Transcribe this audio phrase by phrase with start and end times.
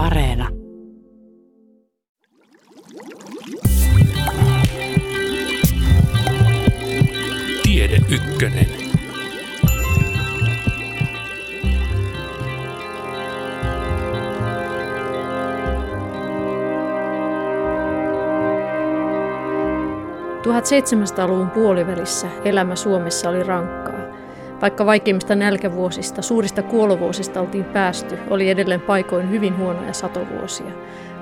[0.00, 0.48] Areena.
[7.62, 8.66] Tiede Ykkönen.
[21.26, 23.79] luvun puolivälissä elämä Suomessa oli rankkaa.
[24.62, 30.72] Vaikka vaikeimmista nälkävuosista, suurista kuolovuosista oltiin päästy, oli edelleen paikoin hyvin huonoja satovuosia.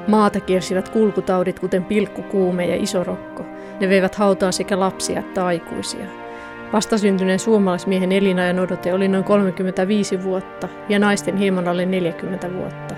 [0.09, 3.45] Maata kiersivät kulkutaudit kuten pilkkukuume ja isorokko.
[3.81, 6.05] Ne veivät hautaan sekä lapsia että aikuisia.
[6.73, 12.95] Vastasyntyneen suomalaismiehen elinajan odote oli noin 35 vuotta ja naisten hieman alle 40 vuotta.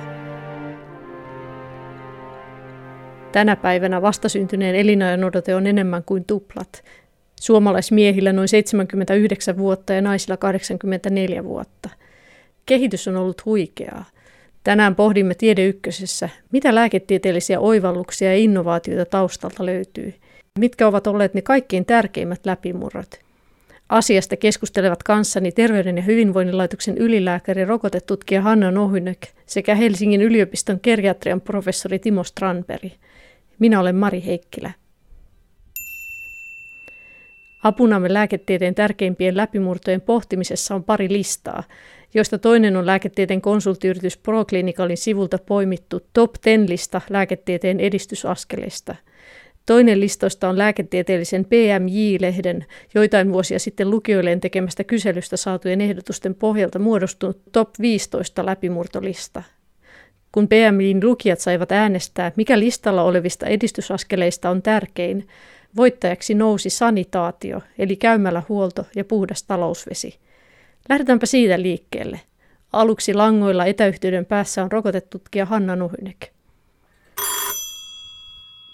[3.32, 6.82] Tänä päivänä vastasyntyneen elinajan odote on enemmän kuin tuplat.
[7.40, 11.88] Suomalaismiehillä noin 79 vuotta ja naisilla 84 vuotta.
[12.66, 14.04] Kehitys on ollut huikeaa.
[14.64, 20.14] Tänään pohdimme Tiede Ykkösessä, mitä lääketieteellisiä oivalluksia ja innovaatioita taustalta löytyy.
[20.58, 23.20] Mitkä ovat olleet ne kaikkein tärkeimmät läpimurrot?
[23.88, 31.40] Asiasta keskustelevat kanssani Terveyden ja hyvinvoinnin laitoksen ylilääkäri rokotetutkija Hanna Nohynök sekä Helsingin yliopiston geriatrian
[31.40, 32.92] professori Timo Stranberg.
[33.58, 34.79] Minä olen Mari Heikkilä.
[37.62, 41.62] Apunamme lääketieteen tärkeimpien läpimurtojen pohtimisessa on pari listaa,
[42.14, 48.94] joista toinen on lääketieteen konsulttiyritys ProClinicalin sivulta poimittu Top 10-lista lääketieteen edistysaskeleista.
[49.66, 57.40] Toinen listoista on lääketieteellisen PMJ-lehden joitain vuosia sitten lukijoilleen tekemästä kyselystä saatujen ehdotusten pohjalta muodostunut
[57.52, 59.42] Top 15 läpimurtolista.
[60.32, 65.28] Kun PMJin lukijat saivat äänestää, mikä listalla olevista edistysaskeleista on tärkein,
[65.76, 70.20] voittajaksi nousi sanitaatio, eli käymälähuolto ja puhdas talousvesi.
[70.88, 72.20] Lähdetäänpä siitä liikkeelle.
[72.72, 76.26] Aluksi langoilla etäyhteyden päässä on rokotetutkija Hanna Nuhynek.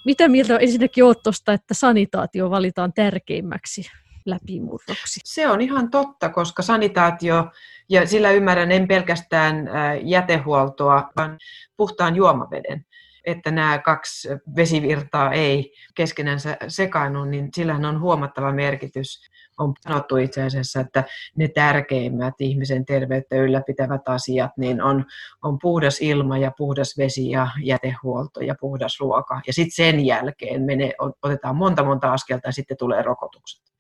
[0.05, 3.83] Mitä mieltä ensinnäkin olet tuosta, että sanitaatio valitaan tärkeimmäksi
[4.27, 5.21] läpimurroksi?
[5.25, 7.51] Se on ihan totta, koska sanitaatio,
[7.89, 9.69] ja sillä ymmärrän en pelkästään
[10.03, 11.39] jätehuoltoa, vaan
[11.77, 12.86] puhtaan juomaveden
[13.27, 19.21] että nämä kaksi vesivirtaa ei keskenänsä sekaannu, niin sillähän on huomattava merkitys.
[19.59, 21.05] On sanottu itse asiassa, että
[21.37, 25.05] ne tärkeimmät ihmisen terveyttä ylläpitävät asiat niin on,
[25.43, 29.41] on puhdas ilma ja puhdas vesi ja jätehuolto ja puhdas ruoka.
[29.47, 33.76] Ja sitten sen jälkeen menee, otetaan monta monta askelta ja sitten tulee rokotukset.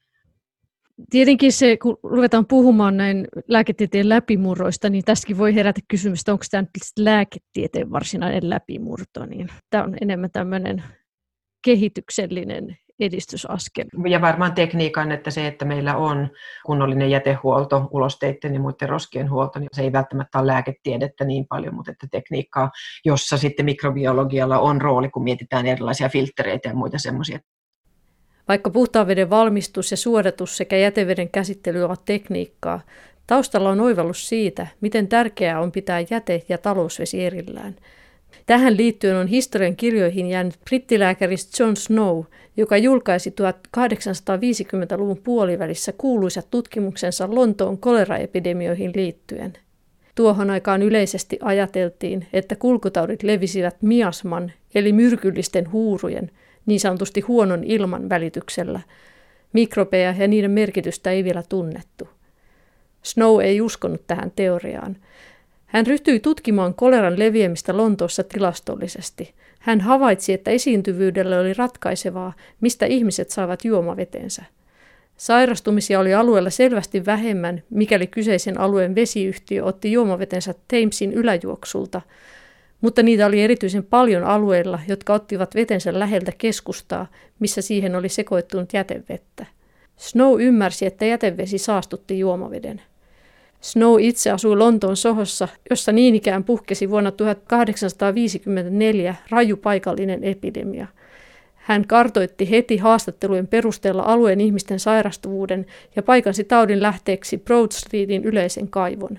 [1.11, 6.63] Tietenkin se, kun ruvetaan puhumaan näin lääketieteen läpimurroista, niin tästäkin voi herätä kysymys, onko tämä
[6.63, 9.27] nyt lääketieteen varsinainen läpimurto.
[9.27, 10.83] Niin tämä on enemmän tämmöinen
[11.65, 13.85] kehityksellinen edistysaskel.
[14.09, 16.31] Ja varmaan tekniikan, että se, että meillä on
[16.67, 21.75] kunnollinen jätehuolto, ulosteiden ja muiden roskien huolto, niin se ei välttämättä ole lääketiedettä niin paljon,
[21.75, 22.71] mutta että tekniikkaa,
[23.05, 27.39] jossa sitten mikrobiologialla on rooli, kun mietitään erilaisia filtreitä ja muita semmoisia.
[28.49, 32.81] Vaikka puhtaan veden valmistus ja suodatus sekä jäteveden käsittely ovat tekniikkaa,
[33.27, 37.77] taustalla on oivallus siitä, miten tärkeää on pitää jäte- ja talousvesi erillään.
[38.47, 42.25] Tähän liittyen on historian kirjoihin jäänyt brittilääkäri John Snow,
[42.57, 49.53] joka julkaisi 1850-luvun puolivälissä kuuluisat tutkimuksensa Lontoon koleraepidemioihin liittyen.
[50.15, 56.31] Tuohon aikaan yleisesti ajateltiin, että kulkutaudit levisivät miasman eli myrkyllisten huurujen–
[56.67, 58.81] niin sanotusti huonon ilman välityksellä.
[59.53, 62.09] Mikrobeja ja niiden merkitystä ei vielä tunnettu.
[63.03, 64.97] Snow ei uskonut tähän teoriaan.
[65.67, 69.35] Hän ryhtyi tutkimaan koleran leviämistä Lontoossa tilastollisesti.
[69.59, 74.45] Hän havaitsi, että esiintyvyydellä oli ratkaisevaa, mistä ihmiset saavat juomavetensä.
[75.17, 82.03] Sairastumisia oli alueella selvästi vähemmän, mikäli kyseisen alueen vesiyhtiö otti juomavetensä Thamesin yläjuoksulta–
[82.81, 87.07] mutta niitä oli erityisen paljon alueilla, jotka ottivat vetensä läheltä keskustaa,
[87.39, 89.47] missä siihen oli sekoittunut jätevettä.
[89.97, 92.83] Snow ymmärsi, että jätevesi saastutti juomaveden.
[93.61, 100.87] Snow itse asui Lontoon sohossa, jossa niin ikään puhkesi vuonna 1854 raju paikallinen epidemia.
[101.55, 108.69] Hän kartoitti heti haastattelujen perusteella alueen ihmisten sairastuvuuden ja paikansi taudin lähteeksi Broad Streetin yleisen
[108.69, 109.19] kaivon.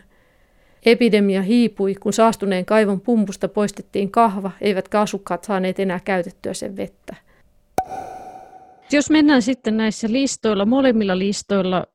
[0.88, 7.16] Epidemia hiipui, kun saastuneen kaivon pumpusta poistettiin kahva, eivätkä asukkaat saaneet enää käytettyä sen vettä.
[8.92, 11.86] Jos mennään sitten näissä listoilla, molemmilla listoilla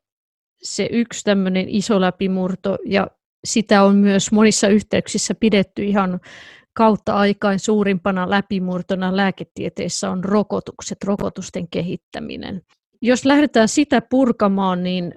[0.63, 3.07] se yksi tämmöinen iso läpimurto, ja
[3.45, 6.19] sitä on myös monissa yhteyksissä pidetty ihan
[6.73, 12.61] kautta aikain suurimpana läpimurtona lääketieteessä on rokotukset, rokotusten kehittäminen.
[13.01, 15.13] Jos lähdetään sitä purkamaan, niin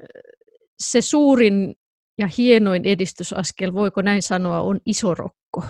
[0.78, 1.74] se suurin
[2.18, 5.64] ja hienoin edistysaskel, voiko näin sanoa, on iso rokko.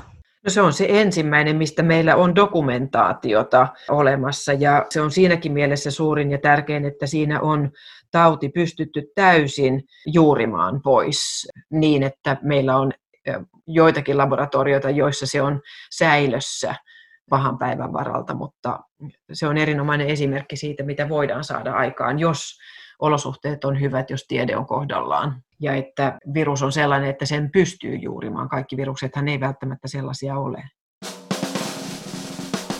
[0.44, 5.90] No se on se ensimmäinen, mistä meillä on dokumentaatiota olemassa ja se on siinäkin mielessä
[5.90, 7.70] suurin ja tärkein, että siinä on
[8.10, 12.92] tauti pystytty täysin juurimaan pois niin, että meillä on
[13.66, 15.60] joitakin laboratorioita, joissa se on
[15.98, 16.74] säilössä
[17.30, 18.80] pahan päivän varalta, mutta
[19.32, 22.58] se on erinomainen esimerkki siitä, mitä voidaan saada aikaan, jos
[22.98, 25.42] olosuhteet on hyvät, jos tiede on kohdallaan.
[25.60, 28.48] Ja että virus on sellainen, että sen pystyy juurimaan.
[28.48, 30.64] Kaikki viruksethan ei välttämättä sellaisia ole.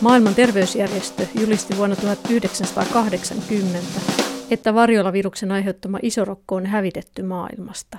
[0.01, 3.79] Maailman terveysjärjestö julisti vuonna 1980,
[4.51, 7.99] että varjolaviruksen aiheuttama isorokko on hävitetty maailmasta.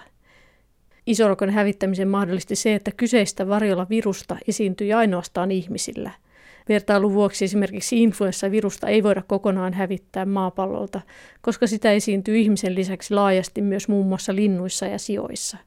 [1.05, 6.11] Isorokon hävittämisen mahdollisti se, että kyseistä varjolavirusta esiintyi ainoastaan ihmisillä–
[6.69, 11.01] Vertailun vuoksi esimerkiksi influenssavirusta ei voida kokonaan hävittää maapallolta,
[11.41, 15.57] koska sitä esiintyy ihmisen lisäksi laajasti myös muun muassa linnuissa ja sioissa.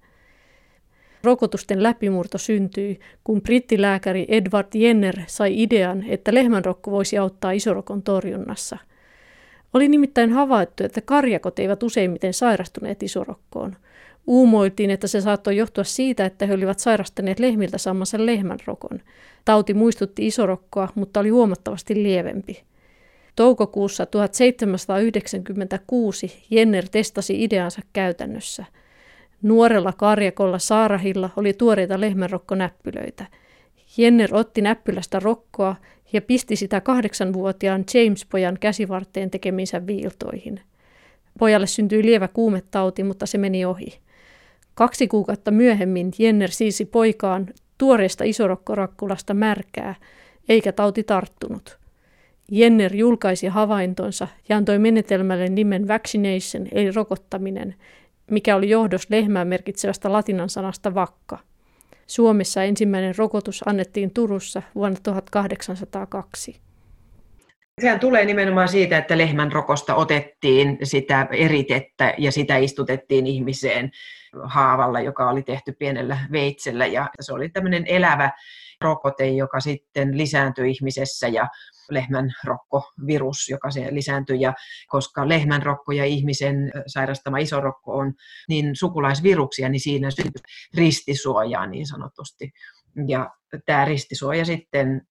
[1.24, 8.78] Rokotusten läpimurto syntyi, kun brittilääkäri Edward Jenner sai idean, että lehmänrokko voisi auttaa isorokon torjunnassa.
[9.74, 13.76] Oli nimittäin havaittu, että karjakot eivät useimmiten sairastuneet isorokkoon–
[14.26, 19.00] Uumoiltiin, että se saattoi johtua siitä, että he olivat sairastaneet lehmiltä saamansa lehmänrokon.
[19.44, 22.62] Tauti muistutti isorokkoa, mutta oli huomattavasti lievempi.
[23.36, 28.64] Toukokuussa 1796 Jenner testasi ideansa käytännössä.
[29.42, 33.26] Nuorella karjakolla Saarahilla oli tuoreita lehmänrokkonäppylöitä.
[33.96, 35.76] Jenner otti näppylästä rokkoa
[36.12, 40.60] ja pisti sitä kahdeksanvuotiaan James-pojan käsivarteen tekemiinsä viiltoihin.
[41.38, 44.00] Pojalle syntyi lievä kuumetauti, mutta se meni ohi.
[44.74, 47.46] Kaksi kuukautta myöhemmin Jenner siisi poikaan
[47.78, 49.94] tuoreesta isorokkorakkulasta märkää,
[50.48, 51.78] eikä tauti tarttunut.
[52.50, 57.74] Jenner julkaisi havaintonsa ja antoi menetelmälle nimen vaccination eli rokottaminen,
[58.30, 61.38] mikä oli johdos lehmää merkitsevästä latinan sanasta vakka.
[62.06, 66.56] Suomessa ensimmäinen rokotus annettiin Turussa vuonna 1802.
[67.80, 73.90] Sehän tulee nimenomaan siitä, että lehmän rokosta otettiin sitä eritettä ja sitä istutettiin ihmiseen
[74.44, 76.86] haavalla, joka oli tehty pienellä veitsellä.
[76.86, 78.30] Ja se oli tämmöinen elävä
[78.80, 81.48] rokote, joka sitten lisääntyi ihmisessä ja
[81.90, 84.40] lehmän rokkovirus, joka se lisääntyi.
[84.40, 84.52] Ja
[84.88, 88.12] koska lehmän rokko ja ihmisen sairastama isorokko on
[88.48, 90.42] niin sukulaisviruksia, niin siinä syntyi
[90.74, 92.50] ristisuojaa niin sanotusti.
[93.06, 93.30] Ja
[93.66, 95.02] tämä ristisuoja sitten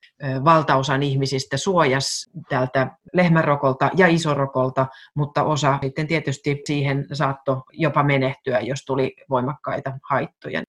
[0.45, 8.59] valtaosan ihmisistä suojas tältä lehmänrokolta ja isorokolta, mutta osa sitten tietysti siihen saatto jopa menehtyä,
[8.59, 10.63] jos tuli voimakkaita haittoja.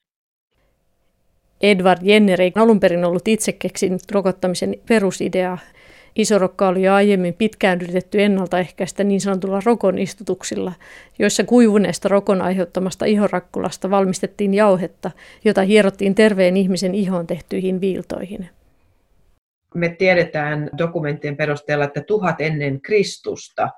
[1.61, 5.59] Edward Jenner ei alun perin ollut itse keksinyt rokottamisen perusidea.
[6.17, 10.73] Isorokka oli jo aiemmin pitkään yritetty ennaltaehkäistä niin sanotulla rokon istutuksilla,
[11.19, 15.11] joissa kuivuneesta rokon aiheuttamasta ihorakkulasta valmistettiin jauhetta,
[15.45, 18.49] jota hierottiin terveen ihmisen ihoon tehtyihin viiltoihin.
[19.75, 23.69] Me tiedetään dokumenttien perusteella, että tuhat ennen Kristusta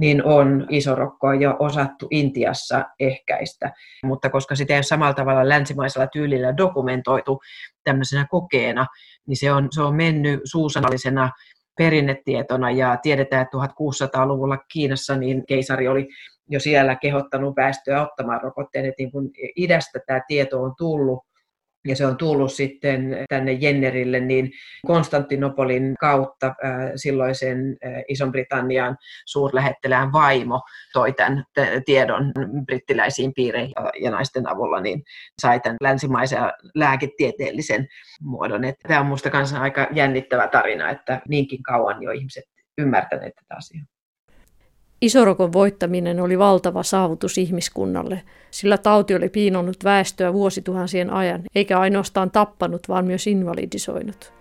[0.00, 3.72] niin on isorokkoa jo osattu Intiassa ehkäistä.
[4.04, 7.40] Mutta koska sitä ei samalla tavalla länsimaisella tyylillä dokumentoitu
[7.84, 8.86] tämmöisenä kokeena,
[9.26, 11.30] niin se on, se on mennyt suusanallisena
[11.80, 16.08] perinnetietona ja tiedetään, että 1600-luvulla Kiinassa niin keisari oli
[16.48, 21.24] jo siellä kehottanut väestöä ottamaan rokotteen, että niin kun idästä tämä tieto on tullut
[21.86, 24.50] ja se on tullut sitten tänne Jennerille, niin
[24.86, 26.54] Konstantinopolin kautta äh,
[26.96, 28.96] silloisen äh, Ison-Britannian
[29.26, 31.44] suurlähettelään vaimo toi tämän
[31.84, 32.32] tiedon
[32.66, 35.02] brittiläisiin piireihin ja naisten avulla, niin
[35.42, 36.38] sai tämän länsimaisen
[36.74, 37.88] lääketieteellisen
[38.22, 38.64] muodon.
[38.64, 42.44] Että tämä on minusta aika jännittävä tarina, että niinkin kauan jo ihmiset
[42.78, 43.99] ymmärtäneet tätä asiaa.
[45.02, 52.30] Isorokon voittaminen oli valtava saavutus ihmiskunnalle, sillä tauti oli piinonnut väestöä vuosituhansien ajan, eikä ainoastaan
[52.30, 54.32] tappanut, vaan myös invalidisoinut.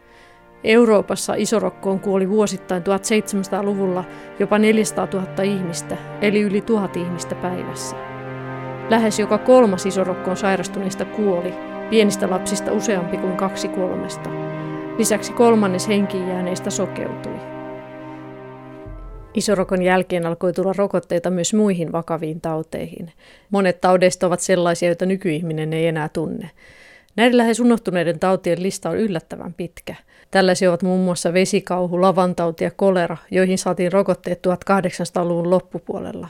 [0.63, 4.03] Euroopassa isorokkoon kuoli vuosittain 1700-luvulla
[4.39, 7.95] jopa 400 000 ihmistä, eli yli tuhat ihmistä päivässä.
[8.89, 11.53] Lähes joka kolmas isorokkoon sairastuneista kuoli,
[11.89, 14.29] pienistä lapsista useampi kuin kaksi kolmesta.
[14.97, 17.58] Lisäksi kolmannes henkiin jääneistä sokeutui.
[19.39, 23.11] Isorokon jälkeen alkoi tulla rokotteita myös muihin vakaviin tauteihin.
[23.49, 26.49] Monet taudeista ovat sellaisia, joita nykyihminen ei enää tunne.
[27.15, 29.95] Näiden lähes unohtuneiden tautien lista on yllättävän pitkä.
[30.31, 36.27] Tällaisia ovat muun muassa vesikauhu, lavantauti ja kolera, joihin saatiin rokotteet 1800-luvun loppupuolella.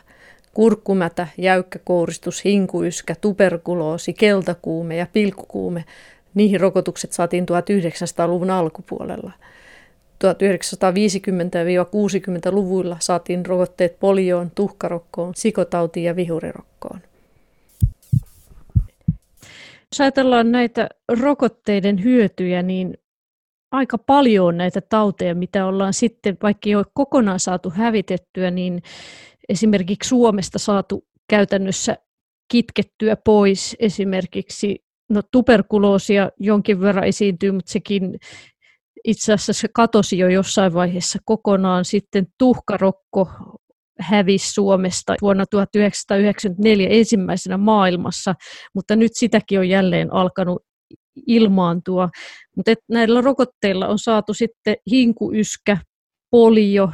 [0.53, 5.85] Kurkkumätä, jäykkäkouristus, hinkuyskä, tuberkuloosi, keltakuume ja pilkkukuume,
[6.33, 9.31] niihin rokotukset saatiin 1900-luvun alkupuolella–
[10.23, 17.01] 1950-60-luvuilla saatiin rokotteet polioon, tuhkarokkoon, sikotautiin ja vihurirokkoon.
[19.91, 22.97] Jos ajatellaan näitä rokotteiden hyötyjä, niin
[23.71, 28.83] aika paljon näitä tauteja, mitä ollaan sitten, vaikka ei ole kokonaan saatu hävitettyä, niin
[29.49, 31.97] esimerkiksi Suomesta saatu käytännössä
[32.51, 38.19] kitkettyä pois esimerkiksi, no tuberkuloosia jonkin verran esiintyy, mutta sekin
[39.09, 41.85] itse asiassa katosi jo jossain vaiheessa kokonaan.
[41.85, 43.29] Sitten tuhkarokko
[43.99, 48.35] hävisi Suomesta vuonna 1994 ensimmäisenä maailmassa,
[48.75, 50.63] mutta nyt sitäkin on jälleen alkanut
[51.27, 52.09] ilmaantua.
[52.55, 55.77] Mutta näillä rokotteilla on saatu sitten hinkuyskä,
[56.31, 56.91] polio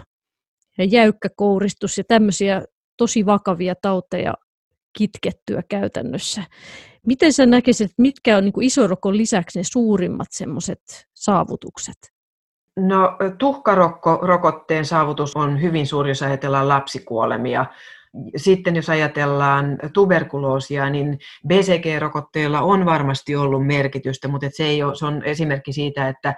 [0.78, 2.62] ja jäykkäkouristus ja tämmöisiä
[2.98, 4.34] tosi vakavia tauteja
[4.98, 6.44] kitkettyä käytännössä.
[7.06, 10.82] Miten sä näkisit, mitkä on niin isorokon lisäksi ne suurimmat semmoiset
[11.14, 11.98] saavutukset?
[12.80, 17.66] No tuhkarokko-rokotteen saavutus on hyvin suuri, jos ajatellaan lapsikuolemia.
[18.36, 25.06] Sitten jos ajatellaan tuberkuloosia, niin BCG-rokotteella on varmasti ollut merkitystä, mutta se, ei ole, se
[25.06, 26.36] on esimerkki siitä, että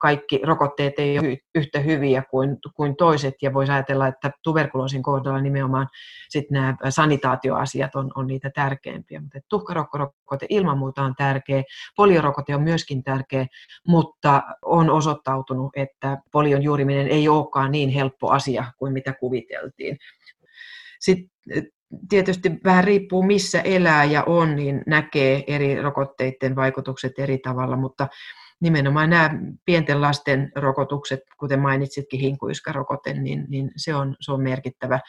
[0.00, 5.40] kaikki rokotteet ei ole yhtä hyviä kuin, kuin toiset, ja voisi ajatella, että tuberkuloosin kohdalla
[5.40, 5.88] nimenomaan
[6.28, 9.20] sit nämä sanitaatioasiat on, on niitä tärkeimpiä.
[9.20, 11.62] Mutta tuhkarokkorokote ilman muuta on tärkeä,
[11.96, 13.46] poliorokote on myöskin tärkeä,
[13.86, 19.98] mutta on osoittautunut, että polion juuriminen ei olekaan niin helppo asia kuin mitä kuviteltiin.
[21.00, 21.30] Sitten
[22.08, 28.08] tietysti vähän riippuu missä elää ja on, niin näkee eri rokotteiden vaikutukset eri tavalla, mutta
[28.60, 29.30] nimenomaan nämä
[29.64, 35.00] pienten lasten rokotukset, kuten mainitsitkin hinkuyskarokote, niin, niin se, on, se on merkittävä.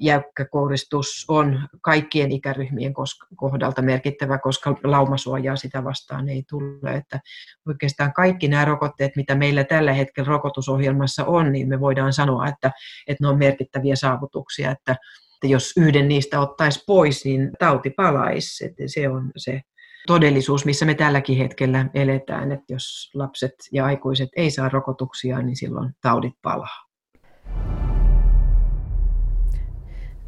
[0.00, 2.94] Jäykkä kouristus on kaikkien ikäryhmien
[3.36, 6.96] kohdalta merkittävä, koska laumasuojaa sitä vastaan ei tule.
[6.96, 7.20] Että
[7.68, 12.72] oikeastaan kaikki nämä rokotteet, mitä meillä tällä hetkellä rokotusohjelmassa on, niin me voidaan sanoa, että,
[13.06, 14.70] että ne on merkittäviä saavutuksia.
[14.70, 14.92] Että,
[15.34, 18.64] että jos yhden niistä ottaisi pois, niin tauti palaisi.
[18.64, 19.60] Että se on se
[20.06, 25.56] todellisuus, missä me tälläkin hetkellä eletään, että jos lapset ja aikuiset ei saa rokotuksia, niin
[25.56, 26.84] silloin taudit palaa.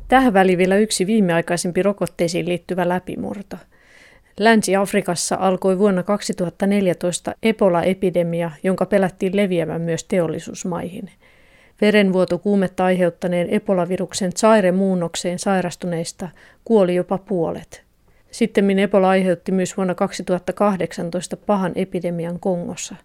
[0.08, 3.56] Tähän väliin vielä yksi viimeaikaisempi rokotteisiin liittyvä läpimurto.
[4.40, 11.10] Länsi-Afrikassa alkoi vuonna 2014 Ebola-epidemia, jonka pelättiin leviämään myös teollisuusmaihin.
[11.80, 16.28] Verenvuotokuumetta aiheuttaneen Ebola-viruksen Zaire-muunnokseen sairastuneista
[16.64, 17.85] kuoli jopa puolet.
[18.30, 22.96] Sitten Ebola aiheutti myös vuonna 2018 pahan epidemian Kongossa.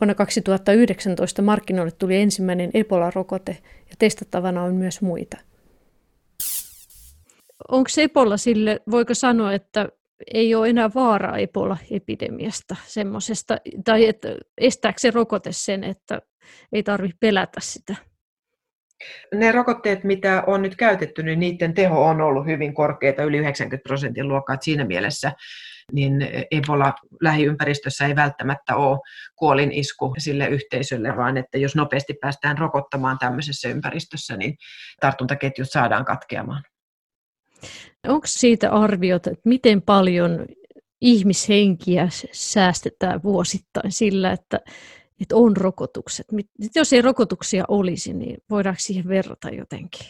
[0.00, 3.58] Vuonna 2019 markkinoille tuli ensimmäinen Ebola-rokote
[3.90, 5.36] ja testattavana on myös muita.
[7.68, 9.88] Onko Ebola sille, voiko sanoa, että
[10.34, 16.22] ei ole enää vaaraa Ebola-epidemiasta semmoisesta, tai että estääkö se rokote sen, että
[16.72, 17.96] ei tarvitse pelätä sitä?
[19.34, 23.88] Ne rokotteet, mitä on nyt käytetty, niin niiden teho on ollut hyvin korkeita, yli 90
[23.88, 24.56] prosentin luokkaa.
[24.60, 25.32] Siinä mielessä
[25.92, 28.98] niin Ebola lähiympäristössä ei välttämättä ole
[29.36, 34.56] kuolin isku sille yhteisölle, vaan että jos nopeasti päästään rokottamaan tämmöisessä ympäristössä, niin
[35.00, 36.62] tartuntaketjut saadaan katkeamaan.
[38.08, 40.46] Onko siitä arviota, että miten paljon
[41.00, 44.60] ihmishenkiä säästetään vuosittain sillä, että
[45.20, 46.26] että on rokotukset.
[46.74, 50.06] Jos ei rokotuksia olisi, niin voidaanko siihen verrata jotenkin?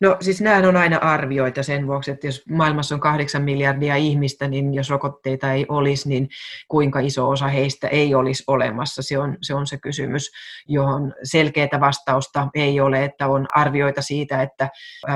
[0.00, 4.48] No siis nämä on aina arvioita sen vuoksi, että jos maailmassa on kahdeksan miljardia ihmistä,
[4.48, 6.28] niin jos rokotteita ei olisi, niin
[6.68, 9.02] kuinka iso osa heistä ei olisi olemassa?
[9.02, 10.30] Se on se, on se kysymys,
[10.68, 14.68] johon selkeää vastausta ei ole, että on arvioita siitä, että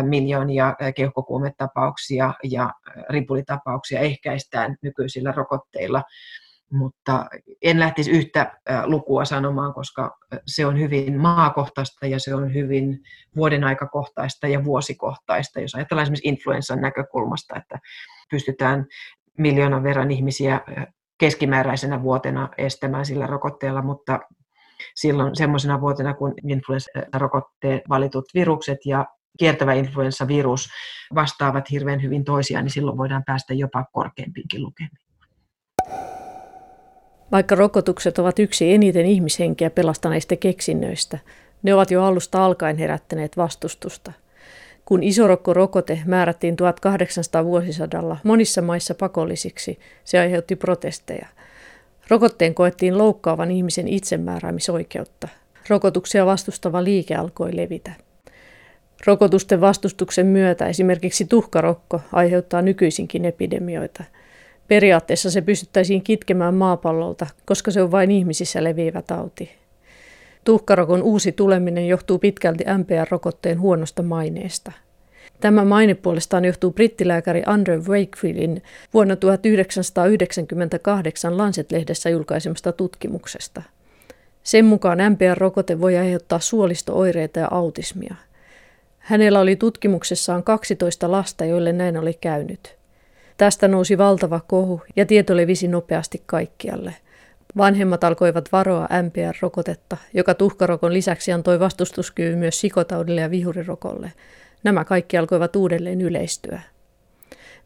[0.02, 2.70] miljoonia keuhkokuumetapauksia ja
[3.10, 6.02] ripulitapauksia ehkäistään nykyisillä rokotteilla
[6.72, 7.26] mutta
[7.62, 8.52] en lähtisi yhtä
[8.84, 13.00] lukua sanomaan, koska se on hyvin maakohtaista ja se on hyvin
[13.36, 17.78] vuoden aikakohtaista ja vuosikohtaista, jos ajatellaan esimerkiksi influenssan näkökulmasta, että
[18.30, 18.86] pystytään
[19.38, 20.60] miljoonan verran ihmisiä
[21.18, 24.20] keskimääräisenä vuotena estämään sillä rokotteella, mutta
[24.94, 29.06] silloin semmoisena vuotena, kun influenssarokotteen valitut virukset ja
[29.38, 30.68] kiertävä influenssavirus
[31.14, 35.11] vastaavat hirveän hyvin toisiaan, niin silloin voidaan päästä jopa korkeampiinkin lukemiin.
[37.32, 41.18] Vaikka rokotukset ovat yksi eniten ihmishenkiä pelastaneista keksinnöistä,
[41.62, 44.12] ne ovat jo alusta alkaen herättäneet vastustusta.
[44.84, 51.26] Kun isorokkorokote määrättiin 1800 vuosisadalla monissa maissa pakollisiksi, se aiheutti protesteja.
[52.08, 55.28] Rokotteen koettiin loukkaavan ihmisen itsemääräämisoikeutta.
[55.68, 57.92] Rokotuksia vastustava liike alkoi levitä.
[59.06, 64.04] Rokotusten vastustuksen myötä esimerkiksi tuhkarokko aiheuttaa nykyisinkin epidemioita–
[64.68, 69.50] Periaatteessa se pystyttäisiin kitkemään maapallolta, koska se on vain ihmisissä leviävä tauti.
[70.44, 74.72] Tuhkarokon uusi tuleminen johtuu pitkälti MPR-rokotteen huonosta maineesta.
[75.40, 78.62] Tämä maine puolestaan johtuu brittilääkäri Andrew Wakefieldin
[78.94, 83.62] vuonna 1998 Lancet-lehdessä julkaisemasta tutkimuksesta.
[84.42, 88.14] Sen mukaan MPR-rokote voi aiheuttaa suolistooireita ja autismia.
[88.98, 92.81] Hänellä oli tutkimuksessaan 12 lasta, joille näin oli käynyt.
[93.36, 96.94] Tästä nousi valtava kohu ja tieto levisi nopeasti kaikkialle.
[97.56, 104.12] Vanhemmat alkoivat varoa MPR-rokotetta, joka tuhkarokon lisäksi antoi vastustuskyvyn myös sikotaudille ja vihurirokolle.
[104.64, 106.60] Nämä kaikki alkoivat uudelleen yleistyä.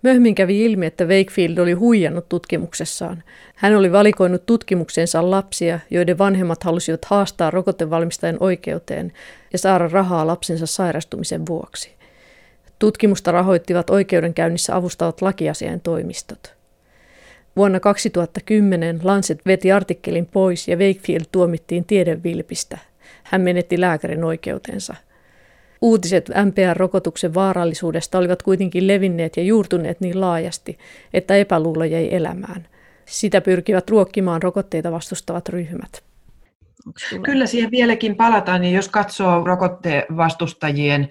[0.02, 3.22] Myöhemmin kävi ilmi, että Wakefield oli huijannut tutkimuksessaan.
[3.54, 9.12] Hän oli valikoinut tutkimuksensa lapsia, joiden vanhemmat halusivat haastaa rokotevalmistajan oikeuteen
[9.52, 11.95] ja saada rahaa lapsensa sairastumisen vuoksi.
[12.78, 16.54] Tutkimusta rahoittivat oikeudenkäynnissä avustavat lakiasiain toimistot.
[17.56, 22.78] Vuonna 2010 Lancet veti artikkelin pois ja Wakefield tuomittiin tiedevilpistä.
[23.22, 24.94] Hän menetti lääkärin oikeutensa.
[25.82, 30.78] Uutiset MPR-rokotuksen vaarallisuudesta olivat kuitenkin levinneet ja juurtuneet niin laajasti,
[31.14, 32.68] että epäluulo jäi elämään.
[33.06, 36.05] Sitä pyrkivät ruokkimaan rokotteita vastustavat ryhmät.
[37.22, 41.08] Kyllä siihen vieläkin palataan, ja jos katsoo rokotevastustajien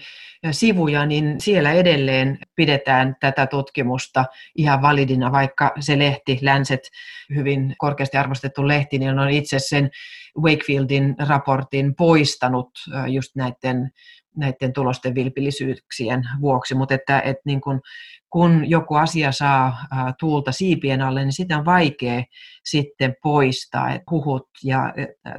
[0.51, 6.91] sivuja, niin siellä edelleen pidetään tätä tutkimusta ihan validina, vaikka se lehti, Länset,
[7.35, 9.91] hyvin korkeasti arvostettu lehti, niin on itse sen
[10.37, 12.69] Wakefieldin raportin poistanut
[13.07, 13.91] just näiden,
[14.37, 17.81] näiden tulosten vilpillisyyksien vuoksi, mutta että, että niin kun,
[18.29, 19.77] kun joku asia saa
[20.19, 22.23] tuulta siipien alle, niin sitä on vaikea
[22.63, 24.93] sitten poistaa, että huhut ja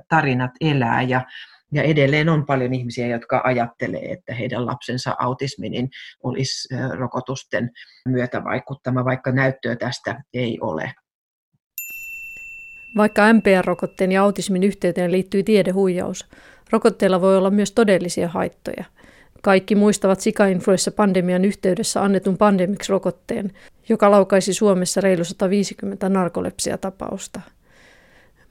[0.09, 1.25] tarinat elää ja
[1.73, 5.89] ja edelleen on paljon ihmisiä, jotka ajattelee, että heidän lapsensa autismi niin
[6.23, 7.71] olisi rokotusten
[8.09, 10.95] myötä vaikuttama, vaikka näyttöä tästä ei ole.
[12.97, 16.29] Vaikka MPR-rokotteen ja autismin yhteyteen liittyy tiedehuijaus,
[16.71, 18.85] rokotteilla voi olla myös todellisia haittoja.
[19.43, 23.53] Kaikki muistavat sika-influenssa-pandemian yhteydessä annetun Pandemix-rokotteen,
[23.89, 27.41] joka laukaisi Suomessa reilu 150 narkolepsiatapausta–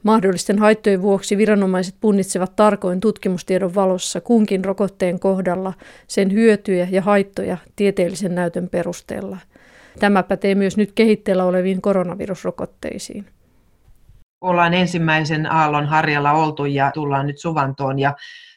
[0.05, 5.73] Mahdollisten haittojen vuoksi viranomaiset punnitsevat tarkoin tutkimustiedon valossa kunkin rokotteen kohdalla
[6.07, 9.37] sen hyötyjä ja haittoja tieteellisen näytön perusteella.
[9.99, 13.25] Tämä pätee myös nyt kehitteellä oleviin koronavirusrokotteisiin.
[14.45, 18.13] Ollaan ensimmäisen aallon harjalla oltu ja tullaan nyt suvantoon ja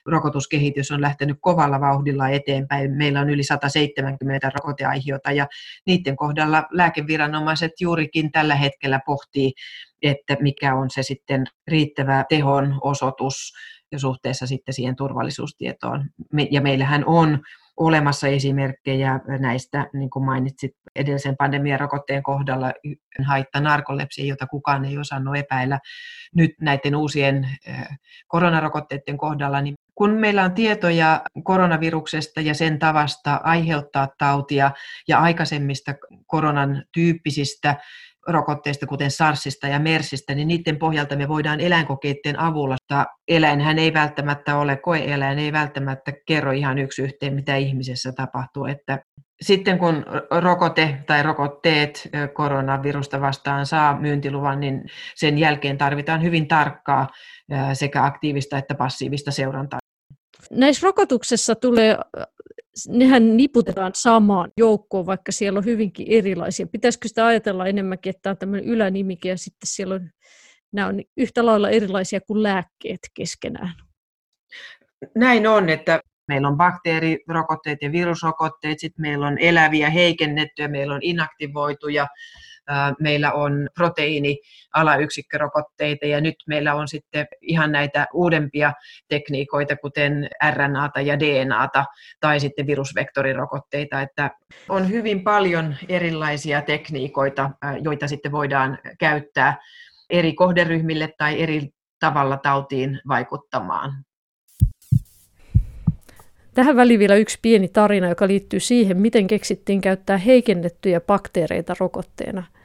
[0.06, 2.90] rokotuskehitys on lähtenyt kovalla vauhdilla eteenpäin.
[2.90, 5.46] Meillä on yli 170 rokoteaihiota ja
[5.86, 9.52] niiden kohdalla lääkeviranomaiset juurikin tällä hetkellä pohtii,
[10.02, 13.52] että mikä on se sitten riittävä tehon osoitus
[13.92, 16.04] ja suhteessa sitten siihen turvallisuustietoon.
[16.50, 17.38] Ja meillähän on
[17.76, 22.72] olemassa esimerkkejä näistä, niin kuin mainitsit edellisen pandemian rokotteen kohdalla,
[23.26, 25.80] haitta narkolepsia, jota kukaan ei osannut epäillä.
[26.34, 27.48] Nyt näiden uusien
[28.26, 34.70] koronarokotteiden kohdalla, niin kun meillä on tietoja koronaviruksesta ja sen tavasta aiheuttaa tautia
[35.08, 35.94] ja aikaisemmista
[36.26, 37.76] koronan tyyppisistä
[38.28, 42.76] rokotteista, kuten SARSista ja MERSistä, niin niiden pohjalta me voidaan eläinkokeiden avulla,
[43.28, 48.64] eläinhän ei välttämättä ole, koeeläin ei välttämättä kerro ihan yksi yhteen, mitä ihmisessä tapahtuu.
[48.64, 48.98] Että
[49.40, 50.04] sitten kun
[50.42, 54.82] rokote tai rokotteet koronavirusta vastaan saa myyntiluvan, niin
[55.14, 57.08] sen jälkeen tarvitaan hyvin tarkkaa
[57.72, 59.78] sekä aktiivista että passiivista seurantaa.
[60.50, 61.96] Näissä rokotuksessa tulee
[62.88, 66.66] nehän niputetaan samaan joukkoon, vaikka siellä on hyvinkin erilaisia.
[66.66, 70.10] Pitäisikö sitä ajatella enemmänkin, että tämä on tämmöinen ylänimike ja sitten siellä on,
[70.72, 73.74] nämä on yhtä lailla erilaisia kuin lääkkeet keskenään?
[75.14, 81.02] Näin on, että meillä on bakteerirokotteet ja virusrokotteet, sitten meillä on eläviä heikennettyjä, meillä on
[81.02, 82.06] inaktivoituja,
[83.00, 88.72] meillä on proteiini-alayksikkörokotteita ja nyt meillä on sitten ihan näitä uudempia
[89.08, 91.84] tekniikoita, kuten RNAta ja DNAta
[92.20, 94.30] tai sitten virusvektorirokotteita, että
[94.68, 97.50] on hyvin paljon erilaisia tekniikoita,
[97.82, 99.56] joita sitten voidaan käyttää
[100.10, 101.68] eri kohderyhmille tai eri
[102.00, 103.92] tavalla tautiin vaikuttamaan.
[106.54, 112.44] Tähän väliin vielä yksi pieni tarina, joka liittyy siihen, miten keksittiin käyttää heikennettyjä bakteereita rokotteena–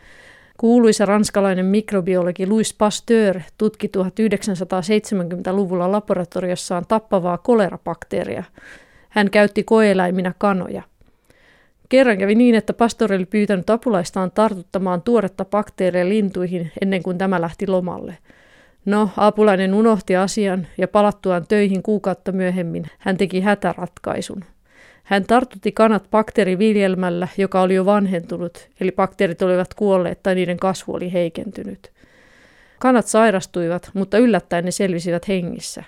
[0.63, 8.43] Kuuluisa ranskalainen mikrobiologi Louis Pasteur tutki 1970-luvulla laboratoriossaan tappavaa kolerabakteeria.
[9.09, 10.81] Hän käytti koeläiminä kanoja.
[11.89, 17.41] Kerran kävi niin, että Pasteur oli pyytänyt apulaistaan tartuttamaan tuoretta bakteeria lintuihin ennen kuin tämä
[17.41, 18.17] lähti lomalle.
[18.85, 24.43] No, apulainen unohti asian ja palattuaan töihin kuukautta myöhemmin hän teki hätäratkaisun.
[25.03, 30.93] Hän tartutti kanat bakteeriviljelmällä, joka oli jo vanhentunut, eli bakteerit olivat kuolleet tai niiden kasvu
[30.93, 31.91] oli heikentynyt.
[32.79, 35.83] Kanat sairastuivat, mutta yllättäen ne selvisivät hengissä.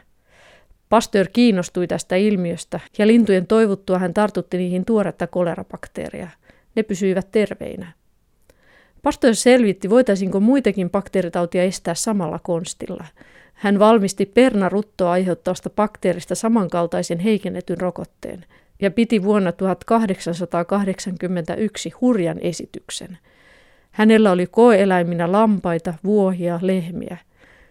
[0.90, 6.28] Pasteur kiinnostui tästä ilmiöstä ja lintujen toivuttua hän tartutti niihin tuoretta kolerabakteeria.
[6.76, 7.92] Ne pysyivät terveinä.
[9.04, 13.06] Pasteur selvitti, voitaisiinko muitakin bakteeritautia estää samalla konstilla.
[13.54, 18.46] Hän valmisti pernaruttoa aiheuttavasta bakteerista samankaltaisen heikennetyn rokotteen
[18.82, 23.18] ja piti vuonna 1881 hurjan esityksen.
[23.92, 27.18] Hänellä oli koeeläiminä lampaita, vuohia, lehmiä.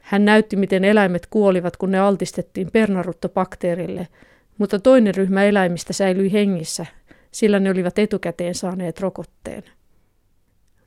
[0.01, 4.09] Hän näytti, miten eläimet kuolivat, kun ne altistettiin pernaruttobakteerille,
[4.59, 6.87] mutta toinen ryhmä eläimistä säilyi hengissä,
[7.31, 9.63] sillä ne olivat etukäteen saaneet rokotteen.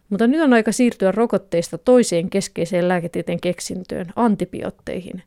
[0.09, 5.23] Mutta nyt on aika siirtyä rokotteista toiseen keskeiseen lääketieteen keksintöön, antibiootteihin.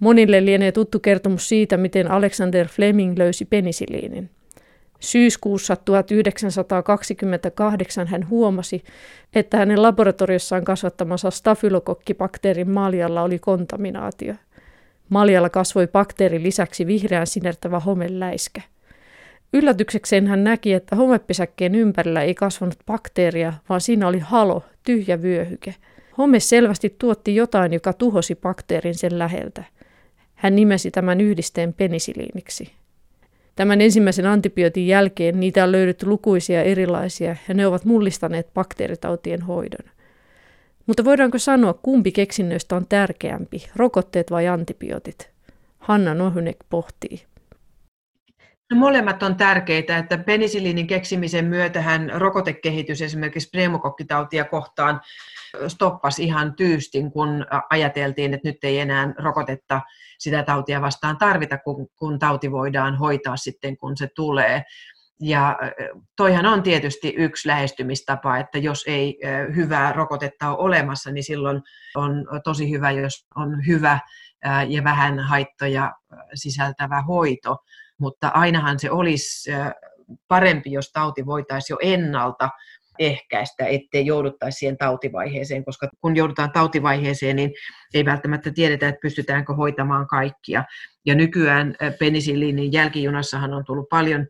[0.00, 4.30] Monille lienee tuttu kertomus siitä, miten Alexander Fleming löysi penisiliinin.
[5.00, 8.84] Syyskuussa 1928 hän huomasi,
[9.34, 14.34] että hänen laboratoriossaan kasvattamansa stafylokokkibakteerin maljalla oli kontaminaatio.
[15.08, 18.60] Maljalla kasvoi bakteerin lisäksi vihreän sinertävä homeläiskä.
[19.52, 25.74] Yllätyksekseen hän näki, että homepesäkkeen ympärillä ei kasvanut bakteeria, vaan siinä oli halo, tyhjä vyöhyke.
[26.18, 29.64] Home selvästi tuotti jotain, joka tuhosi bakteerin sen läheltä.
[30.40, 32.72] Hän nimesi tämän yhdisteen penisiliiniksi.
[33.56, 39.90] Tämän ensimmäisen antibiootin jälkeen niitä on löydetty lukuisia erilaisia ja ne ovat mullistaneet bakteeritautien hoidon.
[40.86, 45.30] Mutta voidaanko sanoa, kumpi keksinnöistä on tärkeämpi, rokotteet vai antibiootit?
[45.78, 47.22] Hanna Nohynek pohtii.
[48.70, 55.00] No, molemmat on tärkeitä, että penisiliinin keksimisen myötähän rokotekehitys esimerkiksi pneumokokkitautia kohtaan
[55.68, 59.80] stoppasi ihan tyystin, kun ajateltiin, että nyt ei enää rokotetta
[60.18, 64.64] sitä tautia vastaan tarvita, kun, kun tauti voidaan hoitaa sitten, kun se tulee.
[65.22, 65.58] Ja
[66.16, 69.20] toihan on tietysti yksi lähestymistapa, että jos ei
[69.54, 71.62] hyvää rokotetta ole olemassa, niin silloin
[71.96, 73.98] on tosi hyvä, jos on hyvä
[74.68, 75.92] ja vähän haittoja
[76.34, 77.56] sisältävä hoito
[78.00, 79.50] mutta ainahan se olisi
[80.28, 82.50] parempi, jos tauti voitaisiin jo ennalta
[82.98, 87.50] ehkäistä, ettei jouduttaisi siihen tautivaiheeseen, koska kun joudutaan tautivaiheeseen, niin
[87.94, 90.64] ei välttämättä tiedetä, että pystytäänkö hoitamaan kaikkia.
[91.06, 94.26] Ja nykyään penisiliinin jälkijunassahan on tullut paljon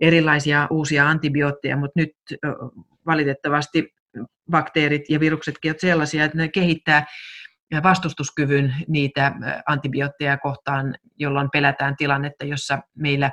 [0.00, 2.10] erilaisia uusia antibiootteja, mutta nyt
[3.06, 3.94] valitettavasti
[4.50, 7.06] bakteerit ja viruksetkin ovat sellaisia, että ne kehittää
[7.82, 9.32] vastustuskyvyn niitä
[9.66, 13.30] antibiootteja kohtaan, jolloin pelätään tilannetta, jossa meillä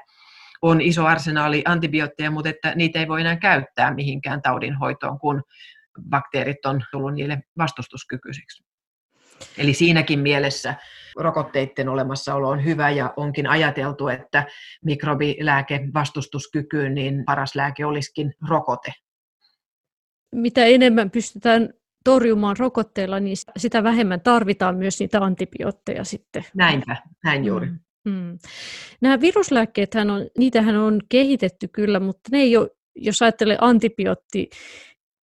[0.61, 5.43] on iso arsenaali antibiootteja, mutta että niitä ei voi enää käyttää mihinkään taudinhoitoon, kun
[6.09, 8.63] bakteerit on tullut niille vastustuskykyisiksi.
[9.57, 10.75] Eli siinäkin mielessä
[11.19, 14.45] rokotteiden olemassaolo on hyvä ja onkin ajateltu, että
[14.85, 18.93] mikrobilääke vastustuskykyyn, niin paras lääke olisikin rokote.
[20.35, 21.69] Mitä enemmän pystytään
[22.03, 26.45] torjumaan rokotteilla, niin sitä vähemmän tarvitaan myös niitä antibiootteja sitten.
[26.55, 27.67] Näinpä, näin juuri.
[27.67, 28.37] Mm, mm.
[29.01, 34.49] Nämä virusläkkeethän on, niitähän on kehitetty kyllä, mutta ne ei ole, jos ajattelee antibiootti,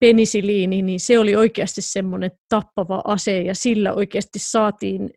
[0.01, 5.11] penisiliini, niin se oli oikeasti semmoinen tappava ase ja sillä oikeasti saatiin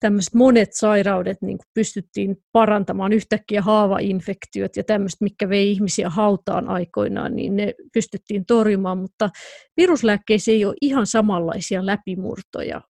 [0.00, 6.68] tämmöiset monet sairaudet niin kuin pystyttiin parantamaan, yhtäkkiä haavainfektiot ja tämmöiset, mikä vei ihmisiä hautaan
[6.68, 9.30] aikoinaan, niin ne pystyttiin torjumaan, mutta
[9.76, 12.80] viruslääkkeissä ei ole ihan samanlaisia läpimurtoja.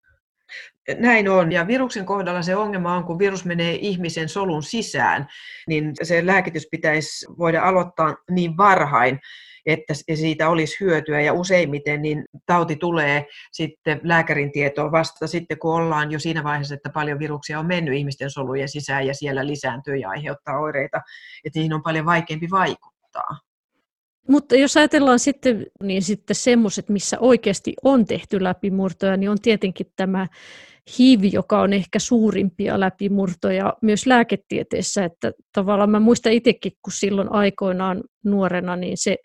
[0.99, 5.27] Näin on, ja viruksen kohdalla se ongelma on, kun virus menee ihmisen solun sisään,
[5.69, 9.21] niin se lääkitys pitäisi voida aloittaa niin varhain,
[9.67, 11.21] että siitä olisi hyötyä.
[11.21, 16.75] Ja useimmiten niin tauti tulee sitten lääkärin tietoon vasta sitten, kun ollaan jo siinä vaiheessa,
[16.75, 21.01] että paljon viruksia on mennyt ihmisten solujen sisään ja siellä lisääntyy ja aiheuttaa oireita,
[21.45, 23.50] että niihin on paljon vaikeampi vaikuttaa.
[24.29, 29.87] Mutta jos ajatellaan sitten, niin sitten semmoiset, missä oikeasti on tehty läpimurtoja, niin on tietenkin
[29.97, 30.27] tämä
[30.99, 37.33] HIV, joka on ehkä suurimpia läpimurtoja myös lääketieteessä, että tavallaan mä muistan itsekin, kun silloin
[37.33, 39.17] aikoinaan nuorena, niin se,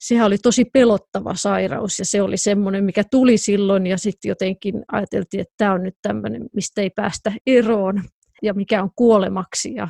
[0.00, 1.98] sehän oli tosi pelottava sairaus.
[1.98, 5.96] Ja se oli semmoinen, mikä tuli silloin ja sitten jotenkin ajateltiin, että tämä on nyt
[6.02, 8.02] tämmöinen, mistä ei päästä eroon
[8.42, 9.88] ja mikä on kuolemaksi ja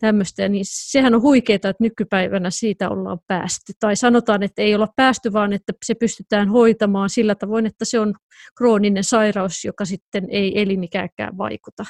[0.00, 0.48] tämmöistä.
[0.48, 3.72] Niin sehän on huikeaa, että nykypäivänä siitä ollaan päästy.
[3.80, 8.00] Tai sanotaan, että ei olla päästy, vaan että se pystytään hoitamaan sillä tavoin, että se
[8.00, 8.14] on
[8.58, 11.84] krooninen sairaus, joka sitten ei elinikäänkään vaikuta.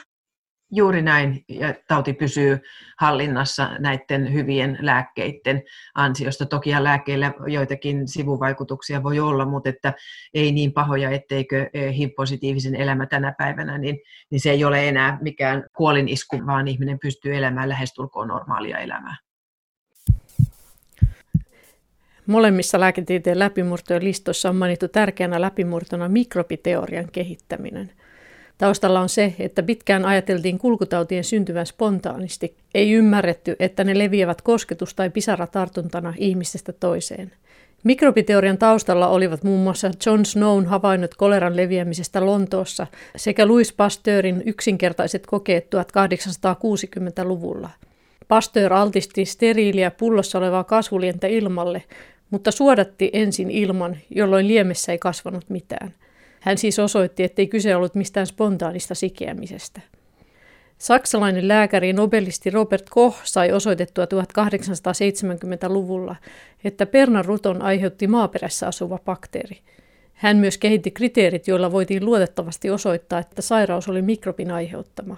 [0.72, 2.60] Juuri näin, ja tauti pysyy
[2.98, 5.62] hallinnassa näiden hyvien lääkkeiden
[5.94, 6.46] ansiosta.
[6.46, 9.92] Toki lääkkeillä joitakin sivuvaikutuksia voi olla, mutta että
[10.34, 15.18] ei niin pahoja, etteikö eh, HIV-positiivisen elämä tänä päivänä, niin, niin se ei ole enää
[15.20, 19.16] mikään kuolinisku, vaan ihminen pystyy elämään lähestulkoon normaalia elämää.
[22.26, 27.92] Molemmissa lääketieteen läpimurtojen listoissa on mainittu tärkeänä läpimurtona mikrobiteorian kehittäminen–
[28.60, 32.56] Taustalla on se, että pitkään ajateltiin kulkutautien syntyvän spontaanisti.
[32.74, 37.32] Ei ymmärretty, että ne leviävät kosketus- tai pisaratartuntana ihmisestä toiseen.
[37.84, 45.26] Mikrobiteorian taustalla olivat muun muassa John Snown havainnot koleran leviämisestä Lontoossa sekä Louis Pasteurin yksinkertaiset
[45.26, 47.70] kokeet 1860-luvulla.
[48.28, 51.82] Pasteur altisti steriiliä pullossa olevaa kasvulientä ilmalle,
[52.30, 55.94] mutta suodatti ensin ilman, jolloin liemessä ei kasvanut mitään.
[56.40, 59.80] Hän siis osoitti, ettei kyse ollut mistään spontaanista sikeämisestä.
[60.78, 66.16] Saksalainen lääkäri nobelisti Robert Koch sai osoitettua 1870-luvulla,
[66.64, 69.58] että pernaruton aiheutti maaperässä asuva bakteeri.
[70.12, 75.16] Hän myös kehitti kriteerit, joilla voitiin luotettavasti osoittaa, että sairaus oli mikrobin aiheuttama.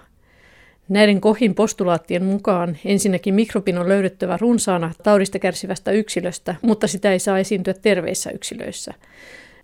[0.89, 7.19] Näiden Kohin postulaattien mukaan ensinnäkin mikrobin on löydettävä runsaana taudista kärsivästä yksilöstä, mutta sitä ei
[7.19, 8.93] saa esiintyä terveissä yksilöissä.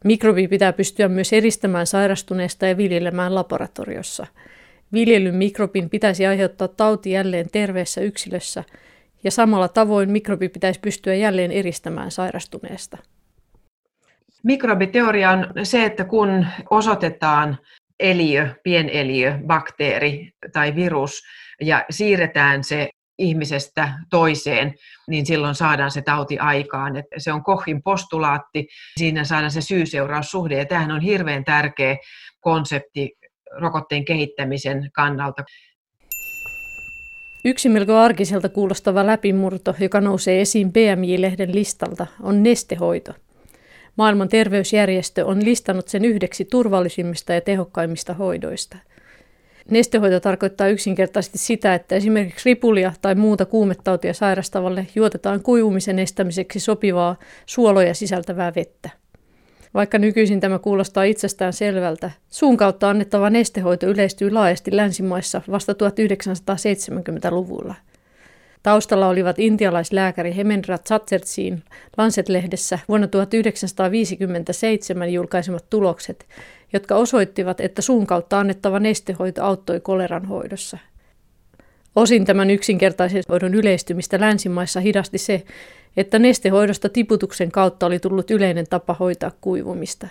[0.03, 4.27] Mikrobi pitää pystyä myös eristämään sairastuneesta ja viljelemään laboratoriossa–
[4.93, 8.63] Viljelyn mikrobin pitäisi aiheuttaa tauti jälleen terveessä yksilössä,
[9.23, 12.97] ja samalla tavoin mikrobi pitäisi pystyä jälleen eristämään sairastuneesta.
[14.43, 17.57] Mikrobiteoria on se, että kun osoitetaan
[17.99, 21.23] eliö, pieneliö, bakteeri tai virus
[21.61, 24.73] ja siirretään se ihmisestä toiseen,
[25.07, 26.95] niin silloin saadaan se tauti aikaan.
[26.97, 31.97] Et se on Kohin postulaatti, siinä saadaan se syy-seuraussuhde, ja tämähän on hirveän tärkeä
[32.39, 33.11] konsepti
[33.59, 35.43] rokotteen kehittämisen kannalta.
[37.45, 43.13] Yksi melko arkiselta kuulostava läpimurto, joka nousee esiin BMJ-lehden listalta, on nestehoito.
[43.95, 48.77] Maailman terveysjärjestö on listannut sen yhdeksi turvallisimmista ja tehokkaimmista hoidoista.
[49.69, 57.15] Nestehoito tarkoittaa yksinkertaisesti sitä, että esimerkiksi ripulia tai muuta kuumetautia sairastavalle juotetaan kuivumisen estämiseksi sopivaa
[57.45, 58.89] suoloja sisältävää vettä.
[59.73, 67.75] Vaikka nykyisin tämä kuulostaa itsestään selvältä, suun kautta annettava nestehoito yleistyi laajasti länsimaissa vasta 1970-luvulla.
[68.63, 71.63] Taustalla olivat intialaislääkäri Hemendra Chatterjeein
[71.97, 76.27] Lancet-lehdessä vuonna 1957 julkaisemat tulokset,
[76.73, 80.77] jotka osoittivat, että suun kautta annettava nestehoito auttoi koleran hoidossa.
[81.95, 85.43] Osin tämän yksinkertaisen hoidon yleistymistä länsimaissa hidasti se,
[85.97, 90.07] että nestehoidosta tiputuksen kautta oli tullut yleinen tapa hoitaa kuivumista.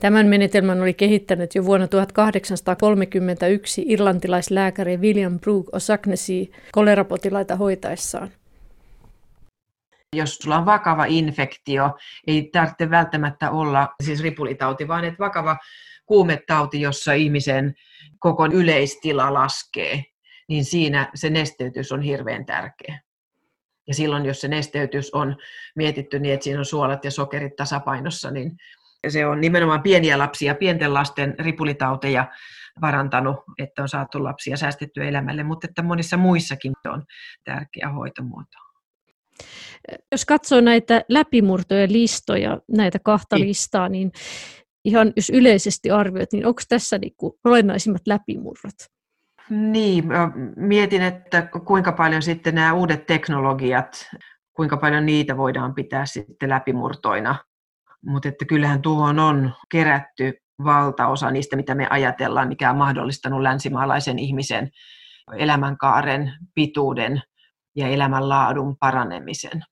[0.00, 8.30] Tämän menetelmän oli kehittänyt jo vuonna 1831 irlantilaislääkäri William Brooke O'Shaughnessy kolerapotilaita hoitaessaan.
[10.16, 11.90] Jos sulla on vakava infektio,
[12.26, 15.56] ei tarvitse välttämättä olla siis ripulitauti, vaan että vakava
[16.06, 17.74] kuumetauti, jossa ihmisen
[18.18, 20.04] koko yleistila laskee,
[20.48, 23.00] niin siinä se nesteytys on hirveän tärkeä.
[23.86, 25.36] Ja silloin, jos se nesteytys on
[25.76, 28.56] mietitty niin, että siinä on suolat ja sokerit tasapainossa, niin
[29.08, 32.26] se on nimenomaan pieniä lapsia, pienten lasten ripulitauteja
[32.80, 37.04] varantanut, että on saatu lapsia säästettyä elämälle, mutta että monissa muissakin on
[37.44, 38.58] tärkeä hoitomuoto.
[40.12, 43.48] Jos katsoo näitä läpimurtoja listoja, näitä kahta niin.
[43.48, 44.12] listaa, niin
[44.84, 48.74] ihan jos yleisesti arvioit, niin onko tässä niin kuin olennaisimmat läpimurrot?
[49.50, 50.04] Niin,
[50.56, 54.06] mietin, että kuinka paljon sitten nämä uudet teknologiat,
[54.52, 57.44] kuinka paljon niitä voidaan pitää sitten läpimurtoina.
[58.06, 60.32] Mutta että kyllähän tuohon on kerätty
[60.64, 64.70] valtaosa niistä, mitä me ajatellaan, mikä on mahdollistanut länsimaalaisen ihmisen
[65.38, 67.22] elämänkaaren pituuden
[67.76, 69.62] ja elämänlaadun paranemisen.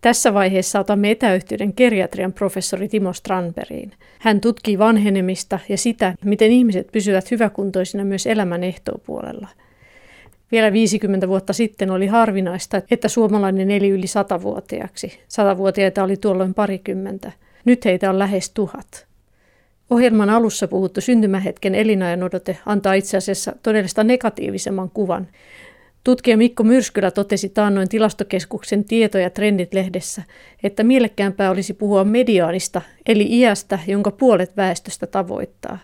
[0.00, 3.92] Tässä vaiheessa otamme etäyhteyden geriatrian professori Timo Strandbergiin.
[4.20, 9.48] Hän tutkii vanhenemista ja sitä, miten ihmiset pysyvät hyväkuntoisina myös elämän ehtoopuolella.
[10.52, 15.20] Vielä 50 vuotta sitten oli harvinaista, että suomalainen eli yli 100-vuotiaaksi.
[15.28, 17.32] Satavuotiaita oli tuolloin parikymmentä.
[17.64, 19.06] Nyt heitä on lähes tuhat.
[19.90, 25.28] Ohjelman alussa puhuttu syntymähetken elinajan odote antaa itse asiassa todellista negatiivisemman kuvan.
[26.04, 30.22] Tutkija Mikko Myrskylä totesi taannoin tilastokeskuksen tieto- ja trendit-lehdessä,
[30.62, 35.78] että mielekkäämpää olisi puhua mediaanista, eli iästä, jonka puolet väestöstä tavoittaa.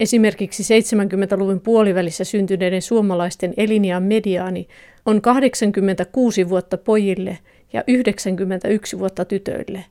[0.00, 4.68] Esimerkiksi 70-luvun puolivälissä syntyneiden suomalaisten eliniän mediaani
[5.06, 7.38] on 86 vuotta pojille
[7.72, 9.84] ja 91 vuotta tytöille.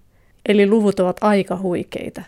[0.45, 2.21] Eli luvut ovat aika huikeita.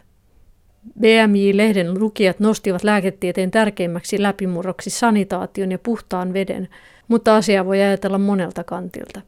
[0.99, 6.67] BMJ-lehden lukijat nostivat lääketieteen tärkeimmäksi läpimurroksi sanitaation ja puhtaan veden,
[7.07, 9.21] mutta asia voi ajatella monelta kantilta.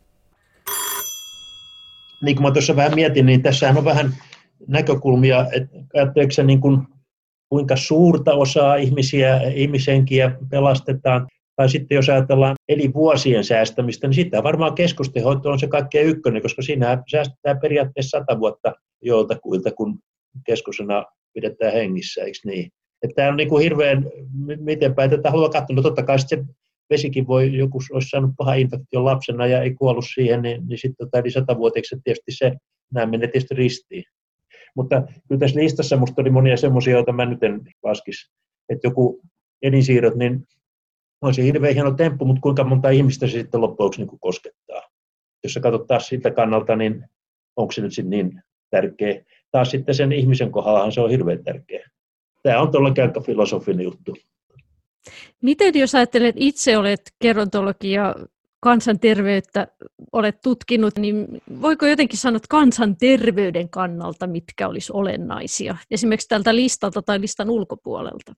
[2.22, 4.14] Niin kuin mä tuossa vähän mietin, niin tässä on vähän
[4.68, 6.88] näkökulmia, että ajatteleeko niin kuin,
[7.50, 12.56] kuinka suurta osaa ihmisiä, ihmisenkiä pelastetaan, tai sitten jos ajatellaan
[12.94, 18.40] vuosien säästämistä, niin sitten varmaan keskustenhoito on se kaikkein ykkönen, koska siinä säästetään periaatteessa sata
[18.40, 20.00] vuotta joltakuilta, kun
[20.46, 22.72] keskosena pidetään hengissä, eikö niin?
[23.04, 24.06] Että tämä on niin kuin hirveän,
[24.60, 25.76] miten päin tätä haluaa katsoa.
[25.76, 26.44] No totta kai se
[26.90, 31.06] vesikin voi, joku olisi saanut paha infektio lapsena ja ei kuollut siihen, niin, niin sitten
[31.06, 32.52] tota, eli satavuotiaiksi tietysti se,
[32.94, 34.04] nämä menee tietysti ristiin.
[34.76, 38.32] Mutta kyllä tässä listassa minusta oli monia semmoisia, joita mä nyt en laskisi.
[38.70, 39.22] Että joku
[39.62, 40.48] elinsiirrot, niin
[41.22, 44.82] on se hirveän hieno temppu, mutta kuinka monta ihmistä se sitten loppujen niin koskettaa.
[45.44, 47.06] Jos sä katsot taas siltä kannalta, niin
[47.56, 49.24] onko se nyt sitten niin tärkeä.
[49.52, 51.90] Taas sitten sen ihmisen kohdallahan se on hirveän tärkeä.
[52.44, 54.16] Tämä on tuolla aika filosofinen juttu.
[55.42, 58.16] Miten jos ajattelet, itse olet gerontologi ja
[58.66, 59.68] kansanterveyttä
[60.12, 61.28] olet tutkinut, niin
[61.62, 68.34] voiko jotenkin sanoa että kansanterveyden kannalta, mitkä olisi olennaisia, esimerkiksi tältä listalta tai listan ulkopuolelta?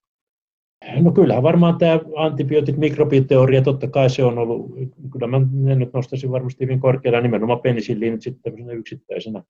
[1.01, 4.71] No kyllähän varmaan tämä antibiootit, mikrobiteoria, totta kai se on ollut,
[5.11, 9.43] kyllä mä ne nyt nostaisin varmasti hyvin korkealla nimenomaan penisilliinit sitten yksittäisenä.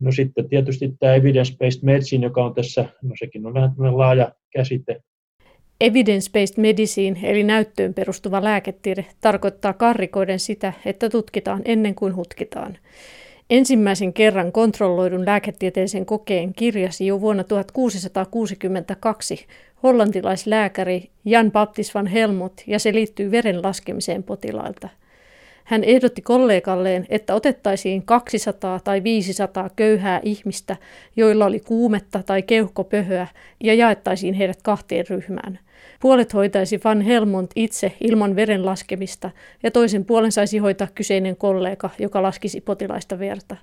[0.00, 5.00] No sitten tietysti tämä evidence-based medicine, joka on tässä, no sekin on vähän laaja käsite,
[5.80, 12.78] Evidence-based medicine eli näyttöön perustuva lääketiede tarkoittaa karrikoiden sitä, että tutkitaan ennen kuin hutkitaan.
[13.50, 19.46] Ensimmäisen kerran kontrolloidun lääketieteellisen kokeen kirjasi jo vuonna 1662
[19.82, 24.88] hollantilaislääkäri Jan Baptist van Helmut ja se liittyy veren laskemiseen potilailta.
[25.64, 30.76] Hän ehdotti kollegalleen, että otettaisiin 200 tai 500 köyhää ihmistä,
[31.16, 33.26] joilla oli kuumetta tai keuhkopöhöä,
[33.60, 35.58] ja jaettaisiin heidät kahteen ryhmään.
[36.00, 39.30] Puolet hoitaisi Van Helmont itse ilman veren laskemista
[39.62, 43.56] ja toisen puolen saisi hoitaa kyseinen kollega, joka laskisi potilaista verta.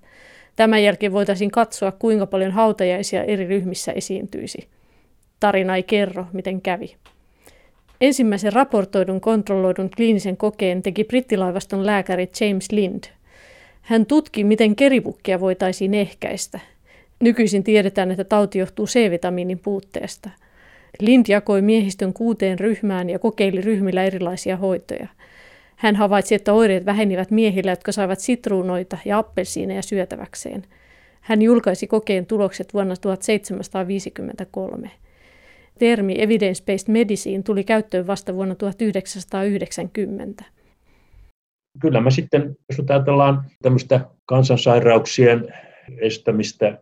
[0.56, 4.68] Tämän jälkeen voitaisiin katsoa, kuinka paljon hautajaisia eri ryhmissä esiintyisi.
[5.40, 6.96] Tarina ei kerro, miten kävi.
[8.02, 13.04] Ensimmäisen raportoidun kontrolloidun kliinisen kokeen teki brittilaivaston lääkäri James Lind.
[13.82, 16.60] Hän tutki, miten keripukkia voitaisiin ehkäistä.
[17.20, 20.30] Nykyisin tiedetään, että tauti johtuu C-vitamiinin puutteesta–
[21.00, 25.08] Lind jakoi miehistön kuuteen ryhmään ja kokeili ryhmillä erilaisia hoitoja.
[25.76, 30.64] Hän havaitsi, että oireet vähenivät miehillä, jotka saivat sitruunoita ja appelsiineja syötäväkseen.
[31.22, 34.92] Hän julkaisi kokeen tulokset vuonna 1753.
[35.82, 40.44] Termi evidence-based medicine tuli käyttöön vasta vuonna 1990.
[41.80, 45.54] Kyllä me sitten, jos ajatellaan tämmöistä kansansairauksien
[46.02, 46.78] estämistä,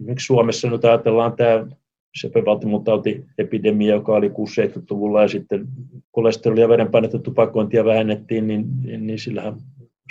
[0.00, 1.66] miksi Suomessa nyt ajatellaan tämä
[2.20, 5.66] sepelvaltimotauti-epidemia, joka oli 60-70-luvulla ja sitten
[6.10, 8.66] kolesterolia verenpainetta tupakointia vähennettiin, niin,
[8.98, 9.54] niin sillähän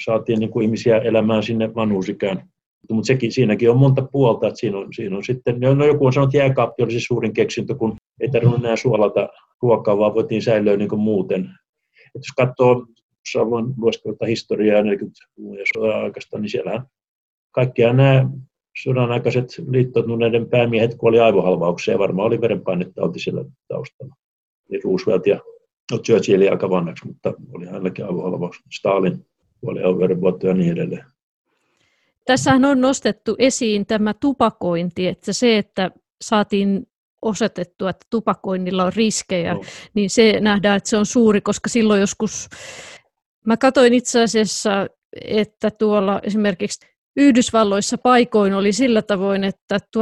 [0.06, 2.50] saatiin niin kuin ihmisiä elämään sinne vanhuusikään.
[2.92, 6.14] Mutta sekin, siinäkin on monta puolta, että siinä on, siinä on sitten, no joku on
[6.14, 9.30] sanonut, että jääkaappi oli se suurin keksintö, kun ei tarvinnut enää suolata
[9.62, 11.50] ruokaa, vaan voitiin säilyä niin kuin muuten.
[12.16, 12.86] Et jos katsoo,
[13.38, 16.86] haluan lueskella historiaa 40-luvun ja sodan aikaista, niin siellähän
[17.52, 18.30] kaikkia nämä
[18.84, 24.16] sodan aikaiset liittoutuneiden päämiehet kuoli aivohalvaukseen ja varmaan oli verenpainetauti siellä taustalla.
[24.70, 25.40] Eli Roosevelt ja
[25.92, 28.56] no Churchill aika vanhaksi, mutta oli hänelläkin aivohalvaus.
[28.72, 29.26] Stalin
[29.60, 31.06] kuoli verenvuoto ja niin edelleen.
[32.26, 36.88] Tässähän on nostettu esiin tämä tupakointi, että se, että saatiin
[37.24, 39.62] osoitettua, että tupakoinnilla on riskejä, no.
[39.94, 42.48] niin se nähdään, että se on suuri, koska silloin joskus,
[43.46, 44.88] mä katsoin itse asiassa,
[45.22, 50.02] että tuolla esimerkiksi Yhdysvalloissa paikoin oli sillä tavoin, että 1935-39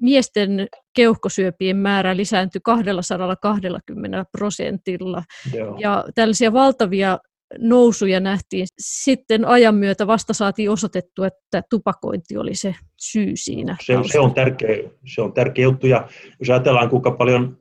[0.00, 5.22] miesten keuhkosyöpien määrä lisääntyi 220 prosentilla.
[5.54, 5.76] Joo.
[5.80, 7.18] Ja tällaisia valtavia
[7.58, 8.66] nousuja nähtiin.
[8.78, 13.76] Sitten ajan myötä vasta saatiin osoitettu, että tupakointi oli se syy siinä.
[13.82, 15.86] Se, se, on, tärkeä, se on tärkeä juttu.
[15.86, 16.08] Ja
[16.40, 17.58] jos ajatellaan, kuinka paljon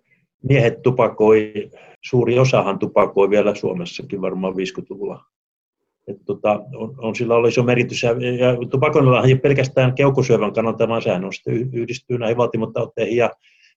[0.50, 1.70] miehet tupakoi,
[2.06, 5.24] suuri osahan tupakoi vielä Suomessakin varmaan 50-luvulla
[6.08, 8.04] että tota, on, on, sillä ollut iso merkitys.
[8.04, 13.18] Ja, ja tupakoinnillahan ei pelkästään keuhkosyövän kannalta, vaan sehän on sitten yhdistyy näihin valtimotauteihin.
[13.18, 13.30] Ja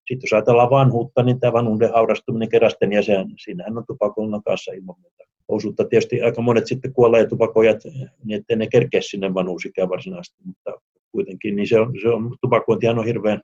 [0.09, 4.73] sitten jos ajatellaan vanhuutta, niin tämä vanhuuden haurastuminen kerästen ja sehän, siinähän on tupakoinnin kanssa
[4.73, 5.85] ilman muuta osuutta.
[5.85, 7.79] Tietysti aika monet sitten kuolee tupakojat,
[8.25, 10.73] niin ettei ne kerkeä sinne vanhuusikään varsinaisesti, mutta
[11.13, 13.41] kuitenkin niin se on, se on, tupakointihan on hirveän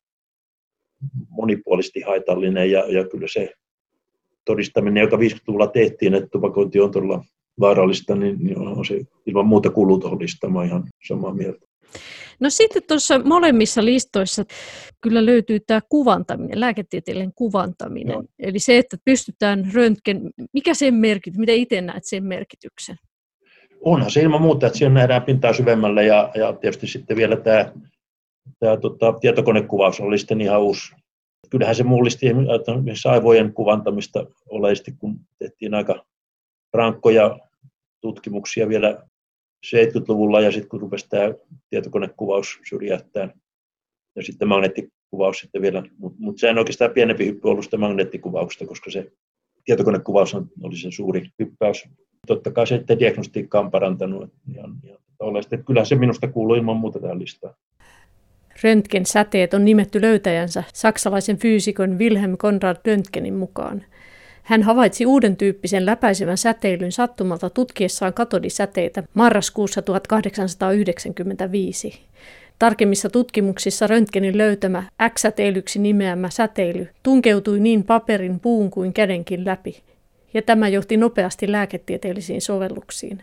[1.28, 3.52] monipuolisesti haitallinen ja, ja kyllä se
[4.44, 7.24] todistaminen, joka 50-luvulla tehtiin, että tupakointi on todella
[7.60, 10.48] vaarallista, niin, niin on se ilman muuta kulutollista.
[10.48, 11.71] Mä ihan samaa mieltä.
[12.40, 14.44] No sitten tuossa molemmissa listoissa
[15.00, 18.14] kyllä löytyy tämä kuvantaminen, lääketieteellinen kuvantaminen.
[18.14, 18.24] No.
[18.38, 22.96] Eli se, että pystytään röntgen, mikä sen merkitys, miten itse näet sen merkityksen?
[23.84, 27.72] Onhan se ilman muuta, että siinä nähdään pintaa syvemmälle ja, ja tietysti sitten vielä tämä,
[28.58, 30.94] tämä tota, tietokonekuvaus oli sitten ihan uusi.
[31.50, 32.26] Kyllähän se mullisti
[33.10, 36.04] aivojen kuvantamista oleellisesti, kun tehtiin aika
[36.72, 37.38] rankkoja
[38.00, 39.02] tutkimuksia vielä
[39.66, 41.34] 70-luvulla ja sitten kun rupesi tämä
[41.70, 43.28] tietokonekuvaus syrjäyttää
[44.16, 48.90] ja sitten magneettikuvaus sitten vielä, mutta mut sehän oikeastaan pienempi hyppy ollut sitä magneettikuvauksesta, koska
[48.90, 49.12] se
[49.64, 51.88] tietokonekuvaus oli se suuri hyppäys.
[52.26, 55.58] Totta kai se että diagnostiikka on parantanut ihan, ihan oleellisesti.
[55.66, 57.54] Kyllä se minusta kuuluu ilman muuta tähän listaan.
[58.64, 63.84] Röntgensäteet on nimetty löytäjänsä saksalaisen fyysikon Wilhelm Konrad Röntgenin mukaan.
[64.42, 72.00] Hän havaitsi uuden tyyppisen läpäisevän säteilyn sattumalta tutkiessaan katodisäteitä marraskuussa 1895.
[72.58, 74.82] Tarkemmissa tutkimuksissa Röntgenin löytämä
[75.14, 79.82] X-säteilyksi nimeämä säteily tunkeutui niin paperin, puun kuin kädenkin läpi,
[80.34, 83.22] ja tämä johti nopeasti lääketieteellisiin sovelluksiin.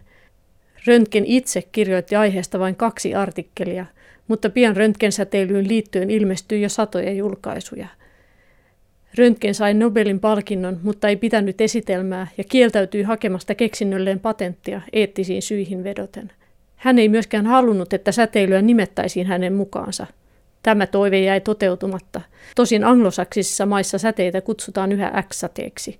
[0.87, 3.85] Röntgen itse kirjoitti aiheesta vain kaksi artikkelia,
[4.27, 7.87] mutta pian röntgensäteilyyn liittyen ilmestyi jo satoja julkaisuja.
[9.17, 15.83] Röntgen sai Nobelin palkinnon, mutta ei pitänyt esitelmää ja kieltäytyi hakemasta keksinnölleen patenttia eettisiin syihin
[15.83, 16.31] vedoten.
[16.75, 20.07] Hän ei myöskään halunnut, että säteilyä nimettäisiin hänen mukaansa.
[20.63, 22.21] Tämä toive jäi toteutumatta.
[22.55, 25.99] Tosin anglosaksisissa maissa säteitä kutsutaan yhä X-säteeksi.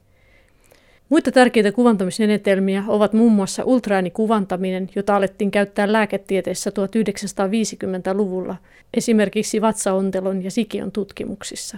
[1.09, 8.55] Muita tärkeitä kuvantamismenetelmiä ovat muun muassa ultraäänikuvantaminen, jota alettiin käyttää lääketieteessä 1950-luvulla,
[8.93, 11.77] esimerkiksi vatsaontelon ja sikion tutkimuksissa.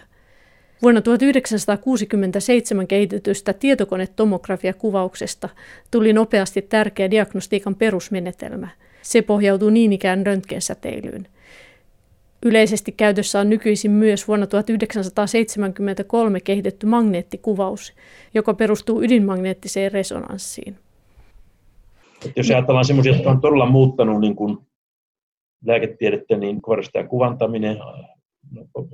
[0.82, 5.50] Vuonna 1967 kehitetystä tietokonetomografiakuvauksesta
[5.92, 8.68] tuli nopeasti tärkeä diagnostiikan perusmenetelmä–
[9.02, 11.28] se pohjautuu niin ikään röntgensäteilyyn.
[12.46, 17.94] Yleisesti käytössä on nykyisin myös vuonna 1973 kehitetty magneettikuvaus,
[18.34, 20.76] joka perustuu ydinmagneettiseen resonanssiin.
[22.36, 24.58] Jos ajatellaan sellaisia, jotka on todella muuttanut niin kuin
[25.66, 26.62] lääketiedettä, niin
[27.10, 27.78] kuvantaminen,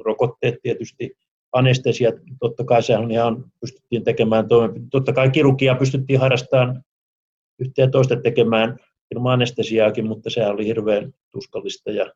[0.05, 1.17] rokotteet tietysti,
[1.53, 4.89] anestesia, totta kai sehän ihan pystyttiin tekemään toimenpiteitä.
[4.91, 6.83] Totta kai kirurgia pystyttiin harrastamaan
[7.59, 8.77] yhtä ja toista tekemään
[9.15, 12.11] ilman anestesiaakin, mutta se oli hirveän tuskallista ja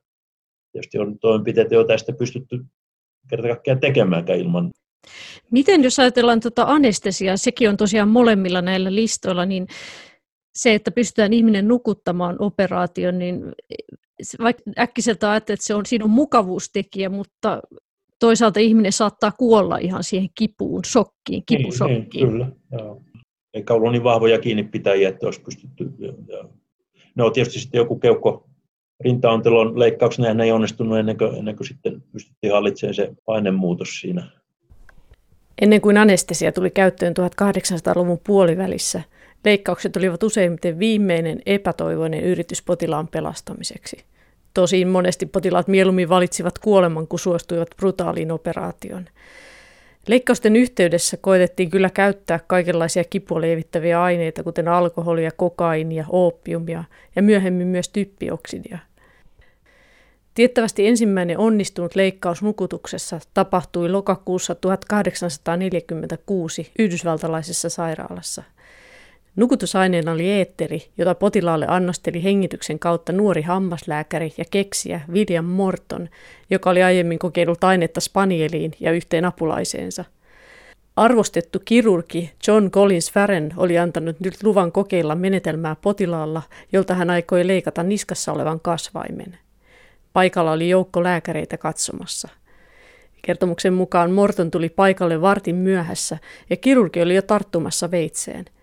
[0.71, 2.65] tietysti on toimenpiteitä, joita ei sitä pystytty
[3.29, 4.71] kerta kaikkiaan tekemäänkään ilman.
[5.51, 9.67] Miten jos ajatellaan tuota anestesiaa, sekin on tosiaan molemmilla näillä listoilla, niin
[10.55, 13.53] se, että pystytään ihminen nukuttamaan operaation, niin
[14.39, 17.61] vaikka äkkiseltä ajattelee, että se on, siinä on mukavuustekijä, mutta
[18.21, 21.99] toisaalta ihminen saattaa kuolla ihan siihen kipuun, shokkiin, kipusokkiin.
[21.99, 23.01] Niin, niin, kyllä, joo.
[23.53, 25.91] Eikä ollut niin vahvoja kiinnipitäjiä, että olisi pystytty
[27.15, 28.49] No tietysti sitten joku keuhko
[29.03, 34.27] rintaontelon leikkauksen ei onnistunut ennen kuin, ennen kuin sitten pystyttiin hallitsemaan se painemuutos siinä.
[35.61, 39.01] Ennen kuin anestesia tuli käyttöön 1800-luvun puolivälissä,
[39.45, 44.05] leikkaukset olivat useimmiten viimeinen epätoivoinen yritys potilaan pelastamiseksi.
[44.53, 49.05] Tosin monesti potilaat mieluummin valitsivat kuoleman, kun suostuivat brutaaliin operaatioon.
[50.07, 56.83] Leikkausten yhteydessä koetettiin kyllä käyttää kaikenlaisia kipua lievittäviä aineita, kuten alkoholia, kokainia, ooppiumia
[57.15, 58.77] ja myöhemmin myös typpioksidia.
[60.35, 68.43] Tiettävästi ensimmäinen onnistunut leikkaus nukutuksessa tapahtui lokakuussa 1846 yhdysvaltalaisessa sairaalassa–
[69.35, 76.09] Nukutusaineena oli eetteri, jota potilaalle annosteli hengityksen kautta nuori hammaslääkäri ja keksiä William Morton,
[76.49, 80.05] joka oli aiemmin kokeillut ainetta spanieliin ja yhteen apulaiseensa.
[80.95, 87.47] Arvostettu kirurgi John Collins Farren oli antanut nyt luvan kokeilla menetelmää potilaalla, jolta hän aikoi
[87.47, 89.37] leikata niskassa olevan kasvaimen.
[90.13, 92.29] Paikalla oli joukko lääkäreitä katsomassa.
[93.21, 96.17] Kertomuksen mukaan Morton tuli paikalle vartin myöhässä
[96.49, 98.45] ja kirurgi oli jo tarttumassa veitseen–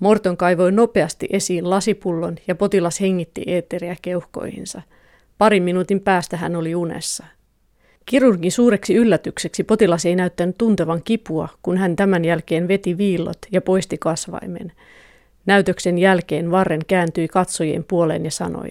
[0.00, 4.82] Morton kaivoi nopeasti esiin lasipullon ja potilas hengitti eetteriä keuhkoihinsa.
[5.38, 7.24] Parin minuutin päästä hän oli unessa.
[8.06, 13.60] Kirurgin suureksi yllätykseksi potilas ei näyttänyt tuntevan kipua, kun hän tämän jälkeen veti viillot ja
[13.60, 14.72] poisti kasvaimen.
[15.46, 18.68] Näytöksen jälkeen Varren kääntyi katsojien puoleen ja sanoi,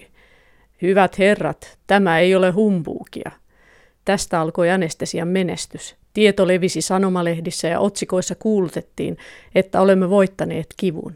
[0.82, 3.30] Hyvät herrat, tämä ei ole humbuukia.
[4.04, 5.96] Tästä alkoi anestesian menestys.
[6.14, 9.16] Tieto levisi sanomalehdissä ja otsikoissa kuulutettiin,
[9.54, 11.14] että olemme voittaneet kivun.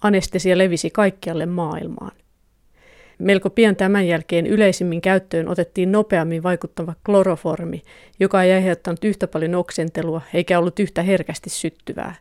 [0.00, 2.12] Anestesia levisi kaikkialle maailmaan.
[3.18, 7.82] Melko pian tämän jälkeen yleisimmin käyttöön otettiin nopeammin vaikuttava kloroformi,
[8.20, 12.14] joka ei aiheuttanut yhtä paljon oksentelua eikä ollut yhtä herkästi syttyvää.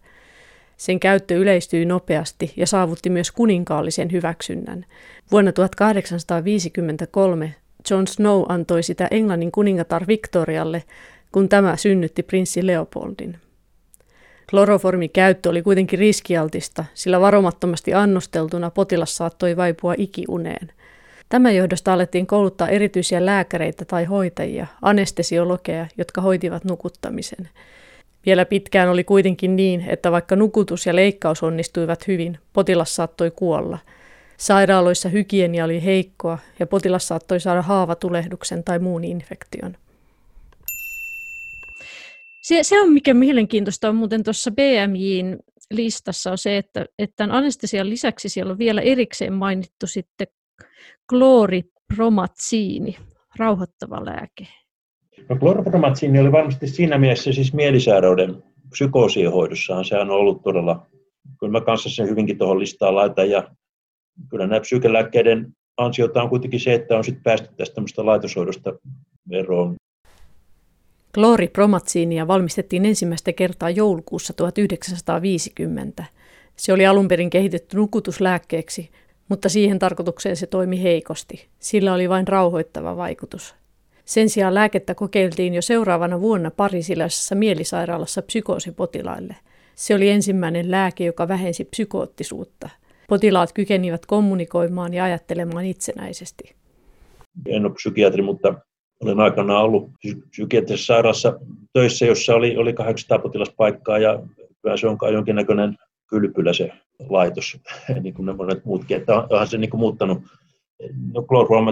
[0.77, 4.85] Sen käyttö yleistyi nopeasti ja saavutti myös kuninkaallisen hyväksynnän.
[5.31, 7.55] Vuonna 1853
[7.91, 10.83] John Snow antoi sitä Englannin kuningatar Victorialle,
[11.37, 13.37] kun tämä synnytti prinssi Leopoldin.
[14.49, 20.71] Kloroformin käyttö oli kuitenkin riskialtista, sillä varomattomasti annosteltuna potilas saattoi vaipua ikiuneen.
[21.29, 27.49] Tämän johdosta alettiin kouluttaa erityisiä lääkäreitä tai hoitajia, anestesiologeja, jotka hoitivat nukuttamisen.
[28.25, 33.77] Vielä pitkään oli kuitenkin niin, että vaikka nukutus ja leikkaus onnistuivat hyvin, potilas saattoi kuolla.
[34.37, 39.77] Sairaaloissa hygienia oli heikkoa ja potilas saattoi saada haavatulehduksen tai muun infektion.
[42.47, 45.37] Se, se on mikä mielenkiintoista on muuten tuossa BMJin
[45.71, 50.27] listassa on se, että, että tämän anestesian lisäksi siellä on vielä erikseen mainittu sitten
[51.09, 52.97] klooripromatsiini,
[53.39, 54.47] rauhoittava lääke.
[55.29, 59.85] No, klooripromatsiini oli varmasti siinä mielessä siis mielisairauden psykoosien hoidossaan.
[59.85, 60.85] Sehän on ollut todella,
[61.39, 63.51] kyllä mä kanssa sen hyvinkin tuohon listaan laitan ja
[64.29, 68.73] kyllä nämä psykelääkkeiden ansiota on kuitenkin se, että on sitten päästy tästä laitoshoidosta
[69.31, 69.75] eroon.
[71.17, 76.03] Klooripromatsiinia valmistettiin ensimmäistä kertaa joulukuussa 1950.
[76.55, 78.89] Se oli alun perin kehitetty nukutuslääkkeeksi,
[79.29, 81.47] mutta siihen tarkoitukseen se toimi heikosti.
[81.59, 83.55] Sillä oli vain rauhoittava vaikutus.
[84.05, 89.35] Sen sijaan lääkettä kokeiltiin jo seuraavana vuonna parisilaisessa mielisairaalassa psykoosipotilaille.
[89.75, 92.69] Se oli ensimmäinen lääke, joka vähensi psykoottisuutta.
[93.07, 96.55] Potilaat kykenivät kommunikoimaan ja ajattelemaan itsenäisesti.
[97.45, 98.55] En ole psykiatri, mutta
[99.03, 99.91] olen aikanaan ollut
[100.29, 101.39] psykiatrisessa sairaalassa
[101.73, 104.19] töissä, jossa oli, oli 800 potilaspaikkaa ja
[104.75, 105.77] se on kai jonkinnäköinen
[106.09, 106.71] kylpylä se
[107.09, 107.57] laitos,
[108.01, 108.97] niin kuin ne monet muutkin.
[108.97, 110.21] Että onhan se niin kuin muuttanut.
[111.13, 111.25] No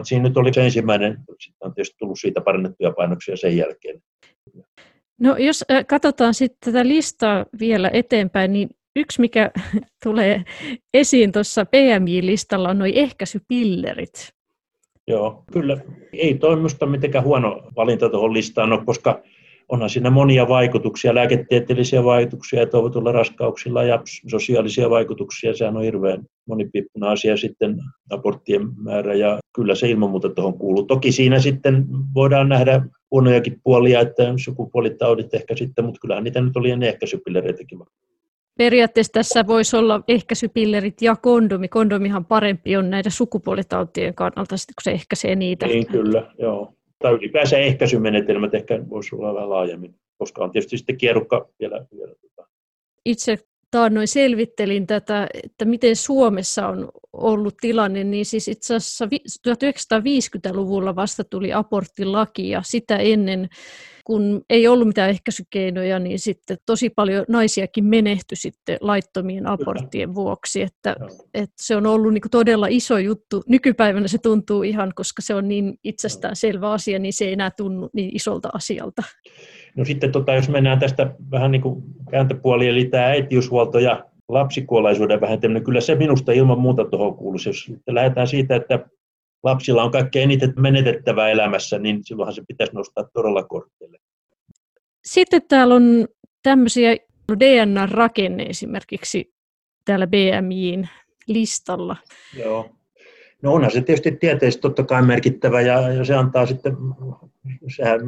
[0.04, 4.02] siinä nyt oli se ensimmäinen, sitten on tietysti tullut siitä parannettuja painoksia sen jälkeen.
[5.20, 9.52] No jos katsotaan sitten tätä listaa vielä eteenpäin, niin yksi mikä
[10.04, 10.44] tulee
[10.94, 14.35] esiin tuossa PMJ-listalla on nuo ehkäisypillerit.
[15.08, 15.78] Joo, kyllä.
[16.14, 19.22] Ei toi minusta mitenkään huono valinta tuohon listaan ole, koska
[19.70, 25.56] onhan siinä monia vaikutuksia, lääketieteellisiä vaikutuksia ja toivotulla raskauksilla ja sosiaalisia vaikutuksia.
[25.56, 30.84] Sehän on hirveän monipiippunen asia sitten aborttien määrä ja kyllä se ilman muuta tuohon kuuluu.
[30.84, 31.86] Toki siinä sitten
[32.16, 32.82] voidaan nähdä
[33.12, 37.80] huonojakin puolia, että sukupuolitaudit ehkä sitten, mutta kyllähän niitä nyt oli ennen ehkäisypillereitäkin
[38.58, 41.68] periaatteessa tässä voisi olla ehkäisypillerit ja kondomi.
[41.68, 45.66] Kondomihan parempi on näiden sukupuolitautien kannalta, kun se ehkäisee niitä.
[45.66, 46.74] Niin, kyllä, joo.
[47.00, 51.86] Tai ylipäänsä ehkäisymenetelmät ehkä voisi olla vähän laajemmin, koska on tietysti sitten kierukka vielä.
[51.98, 52.50] vielä tota.
[53.06, 53.38] Itse
[53.72, 59.06] taannoin selvittelin tätä, että miten Suomessa on ollut tilanne, niin siis itse asiassa
[59.48, 63.50] 1950-luvulla vasta tuli aborttilaki ja sitä ennen
[64.06, 70.62] kun ei ollut mitään ehkäisykeinoja, niin sitten tosi paljon naisiakin menehtyi sitten laittomien aborttien vuoksi,
[70.62, 70.96] että,
[71.34, 73.44] että se on ollut niin todella iso juttu.
[73.48, 77.52] Nykypäivänä se tuntuu ihan, koska se on niin itsestään selvä asia, niin se ei enää
[77.58, 79.02] tunnu niin isolta asialta.
[79.78, 85.22] No sitten tota, jos mennään tästä vähän niin kuin kääntöpuoli, eli tämä äitiyshuolto ja lapsikuolaisuuden
[85.22, 87.50] vähentäminen, kyllä se minusta ilman muuta tuohon kuuluisi.
[87.50, 88.80] Jos lähdetään siitä, että
[89.46, 93.98] lapsilla on kaikkein eniten menetettävää elämässä, niin silloinhan se pitäisi nostaa todella korkealle.
[95.06, 96.08] Sitten täällä on
[96.44, 96.96] tämmöisiä
[97.40, 99.34] DNA-rakenne esimerkiksi
[99.86, 100.90] täällä BMJin
[101.28, 101.96] listalla.
[102.40, 102.70] Joo.
[103.42, 106.74] No onhan se tietysti tieteellisesti totta kai merkittävä ja, ja se antaa sitten,
[107.76, 108.00] sehän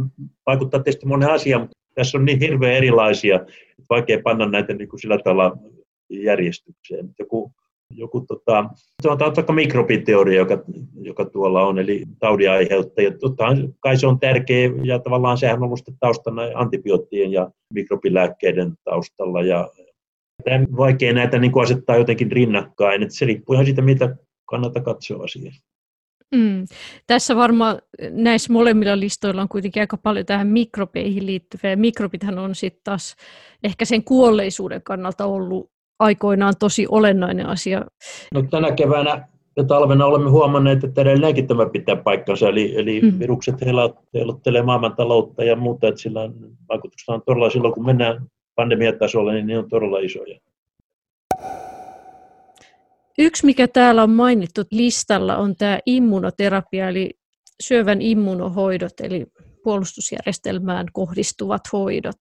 [0.46, 4.90] vaikuttaa tietysti monen asiaan, mutta tässä on niin hirveän erilaisia, että vaikea panna näitä niin
[4.90, 5.58] kuin sillä tavalla
[6.10, 7.16] järjestykseen.
[7.20, 7.52] Joku
[7.92, 8.70] joku tota,
[9.04, 10.64] sanotaan vaikka mikrobiteoria, joka,
[11.02, 13.18] joka tuolla on, eli taudin aiheuttaja.
[13.18, 13.46] Totta
[13.80, 19.70] kai se on tärkeä, ja tavallaan sehän on ollut taustana antibioottien ja mikrobilääkkeiden taustalla, ja
[20.44, 24.16] Tämä vaikea näitä niin kuin asettaa jotenkin rinnakkain, että se riippuu ihan siitä, mitä
[24.46, 25.54] kannattaa katsoa asiaa.
[26.36, 26.66] Mm.
[27.08, 31.76] Tässä varmaan näissä molemmilla listoilla on kuitenkin aika paljon tähän mikrobeihin liittyvää.
[31.76, 33.16] Mikrobithan on sitten taas
[33.64, 37.82] ehkä sen kuolleisuuden kannalta ollut aikoinaan tosi olennainen asia.
[38.34, 39.28] No, tänä keväänä
[39.58, 43.20] ja talvena olemme huomanneet, että edelleenkin tämä pitää paikkansa, eli, eli mm.
[43.20, 43.56] virukset
[44.14, 46.34] heiluttelee maailmantaloutta ja muuta, että sillä on,
[46.70, 48.26] vaikutukset on todella silloin, kun mennään
[48.56, 50.40] pandemiatasolle, niin ne on todella isoja.
[53.18, 57.14] Yksi, mikä täällä on mainittu listalla, on tämä immunoterapia, eli
[57.64, 59.26] syövän immunohoidot, eli
[59.64, 62.18] puolustusjärjestelmään kohdistuvat hoidot.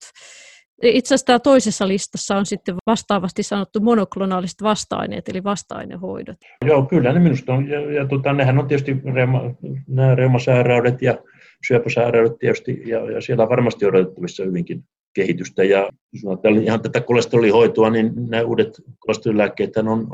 [0.82, 6.36] Itse asiassa tämä toisessa listassa on sitten vastaavasti sanottu monoklonaaliset vasta-aineet, eli vasta-ainehoidot.
[6.64, 7.68] Joo, kyllä ne minusta on.
[7.68, 9.42] Ja, ja tota, nehän on tietysti reuma,
[9.88, 11.18] nämä reumasairaudet ja
[11.66, 15.64] syöpäsairaudet tietysti, ja, ja siellä on varmasti odotettavissa hyvinkin kehitystä.
[15.64, 20.10] Ja jos ihan tätä kolesterolihoitoa, niin nämä uudet kolesterolilääkkeet on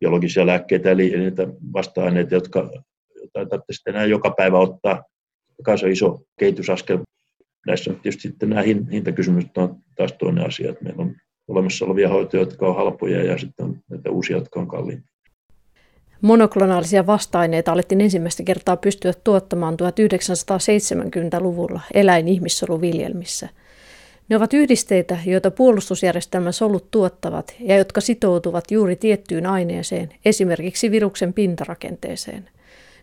[0.00, 2.70] biologisia lääkkeitä, eli, niitä vasta-aineita, jotka,
[3.34, 5.02] joita ei enää joka päivä ottaa.
[5.58, 6.98] Joka on iso kehitysaskel
[7.66, 8.62] näissä tietysti sitten nämä
[8.92, 11.14] hintakysymykset on taas toinen asia, että meillä on
[11.48, 15.16] olemassa olevia hoitoja, jotka on halpoja ja sitten on näitä uusia, jotka on kalliimpia.
[16.20, 23.48] Monoklonaalisia vasta-aineita alettiin ensimmäistä kertaa pystyä tuottamaan 1970-luvulla eläin-ihmissoluviljelmissä.
[24.28, 31.32] Ne ovat yhdisteitä, joita puolustusjärjestelmän solut tuottavat ja jotka sitoutuvat juuri tiettyyn aineeseen, esimerkiksi viruksen
[31.32, 32.48] pintarakenteeseen.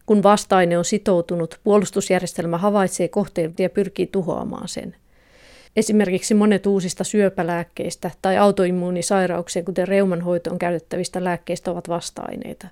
[0.06, 4.96] Kun vasta-aine on sitoutunut, puolustusjärjestelmä havaitsee kohteen ja pyrkii tuhoamaan sen.
[5.76, 12.68] Esimerkiksi monet uusista syöpälääkkeistä tai autoimmuunisairauksien, kuten reuman hoitoon käytettävistä lääkkeistä, ovat vasta-aineita.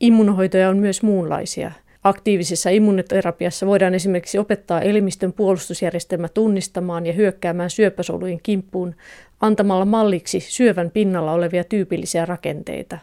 [0.00, 1.72] Immunohoitoja on myös muunlaisia.
[2.04, 8.94] Aktiivisessa immunoterapiassa voidaan esimerkiksi opettaa elimistön puolustusjärjestelmä tunnistamaan ja hyökkäämään syöpäsolujen kimppuun
[9.40, 12.98] antamalla malliksi syövän pinnalla olevia tyypillisiä rakenteita.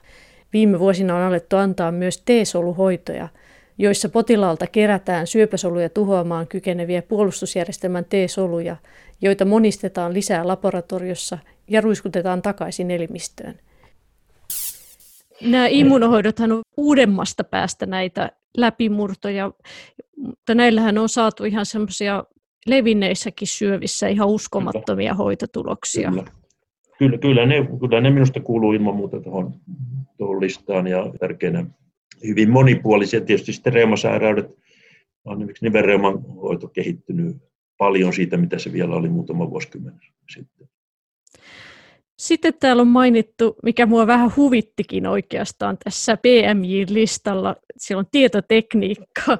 [0.54, 3.28] Viime vuosina on alettu antaa myös T-soluhoitoja–
[3.82, 8.76] joissa potilaalta kerätään syöpäsoluja tuhoamaan kykeneviä puolustusjärjestelmän T-soluja,
[9.22, 11.38] joita monistetaan lisää laboratoriossa
[11.68, 13.60] ja ruiskutetaan takaisin elimistöön.
[15.42, 19.52] Nämä immunohoidothan on uudemmasta päästä näitä läpimurtoja,
[20.18, 22.24] mutta näillähän on saatu ihan semmoisia
[22.66, 26.10] levinneissäkin syövissä ihan uskomattomia hoitotuloksia.
[26.10, 26.41] Kyllä.
[27.02, 29.54] Kyllä, kyllä, ne, kyllä ne minusta kuuluu ilman muuta tuohon,
[30.18, 31.66] tuohon listaan ja tärkeänä
[32.28, 33.22] hyvin monipuolisia.
[33.22, 34.46] Tietysti sitten reumasairaudet,
[35.26, 37.38] on esimerkiksi nivelreuman hoito kehittynyt
[37.78, 39.94] paljon siitä, mitä se vielä oli muutama vuosikymmen
[40.34, 40.68] sitten.
[42.20, 49.38] Sitten täällä on mainittu, mikä mua vähän huvittikin oikeastaan tässä PMJ-listalla, siellä on tietotekniikka.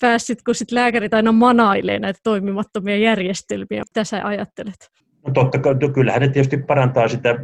[0.00, 3.82] Pääsitkö sitten lääkärit aina manailemaan näitä toimimattomia järjestelmiä?
[3.90, 4.96] Mitä sä ajattelet?
[5.26, 7.38] No totta kai, no kyllähän ne tietysti parantaa sitä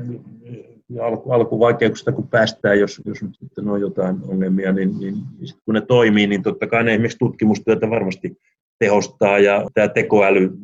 [1.03, 5.75] alku, alkuvaikeuksista, kun päästään, jos, jos nyt sitten on jotain ongelmia, niin, niin, niin kun
[5.75, 8.37] ne toimii, niin totta kai ne esimerkiksi tutkimustyötä varmasti
[8.79, 10.59] tehostaa ja tämä tekoäly,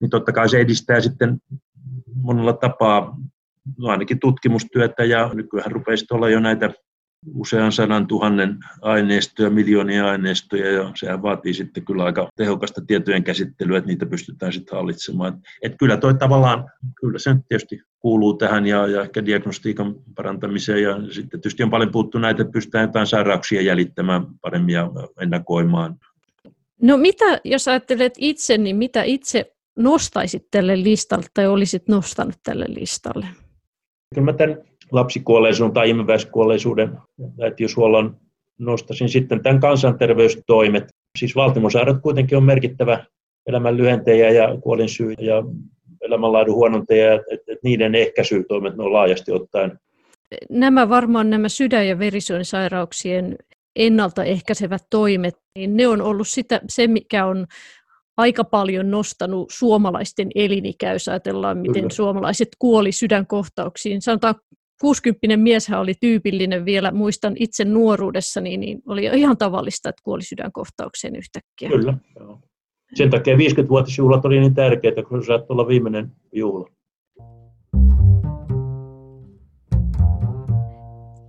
[0.00, 1.38] niin totta kai se edistää sitten
[2.14, 3.16] monella tapaa
[3.78, 6.70] no ainakin tutkimustyötä ja nykyään rupeaa olla jo näitä
[7.34, 13.78] usean sadan tuhannen aineistoja, miljoonia aineistoja, ja sehän vaatii sitten kyllä aika tehokasta tietojen käsittelyä,
[13.78, 15.42] että niitä pystytään sitten hallitsemaan.
[15.62, 16.70] Että kyllä toi tavallaan,
[17.00, 21.92] kyllä se tietysti kuuluu tähän ja, ja ehkä diagnostiikan parantamiseen, ja sitten tietysti on paljon
[21.92, 25.96] puhuttu näitä, että pystytään jotain sairauksia jäljittämään paremmin ja ennakoimaan.
[26.82, 32.66] No mitä, jos ajattelet itse, niin mitä itse nostaisit tälle listalle tai olisit nostanut tälle
[32.68, 33.26] listalle?
[34.14, 34.58] Kyllä mä tämän
[34.92, 36.98] lapsikuolleisuuden tai imeväiskuolleisuuden
[37.42, 38.16] äitiyshuollon
[38.58, 40.84] nostasin sitten tämän kansanterveystoimet.
[41.18, 43.04] Siis valtimosairaudet kuitenkin on merkittävä
[43.46, 45.42] elämän lyhentejä ja kuolinsyy ja
[46.00, 49.78] elämänlaadun huonontajia, että et niiden ehkäisytoimet on laajasti ottaen.
[50.50, 53.36] Nämä varmaan nämä sydän- ja verisuonisairauksien
[53.76, 57.46] ennaltaehkäisevät toimet, niin ne on ollut sitä, se, mikä on
[58.16, 61.94] aika paljon nostanut suomalaisten elinikää, jos ajatellaan, miten Kyllä.
[61.94, 64.02] suomalaiset kuoli sydänkohtauksiin.
[64.02, 64.34] Sanotaan
[64.84, 71.16] 60 mieshän oli tyypillinen vielä, muistan itse nuoruudessani, niin oli ihan tavallista, että kuoli sydänkohtaukseen
[71.16, 71.68] yhtäkkiä.
[71.68, 72.40] Kyllä, joo.
[72.94, 76.68] Sen takia 50-vuotisjuhlat oli niin tärkeitä, kun se saattoi olla viimeinen juhla.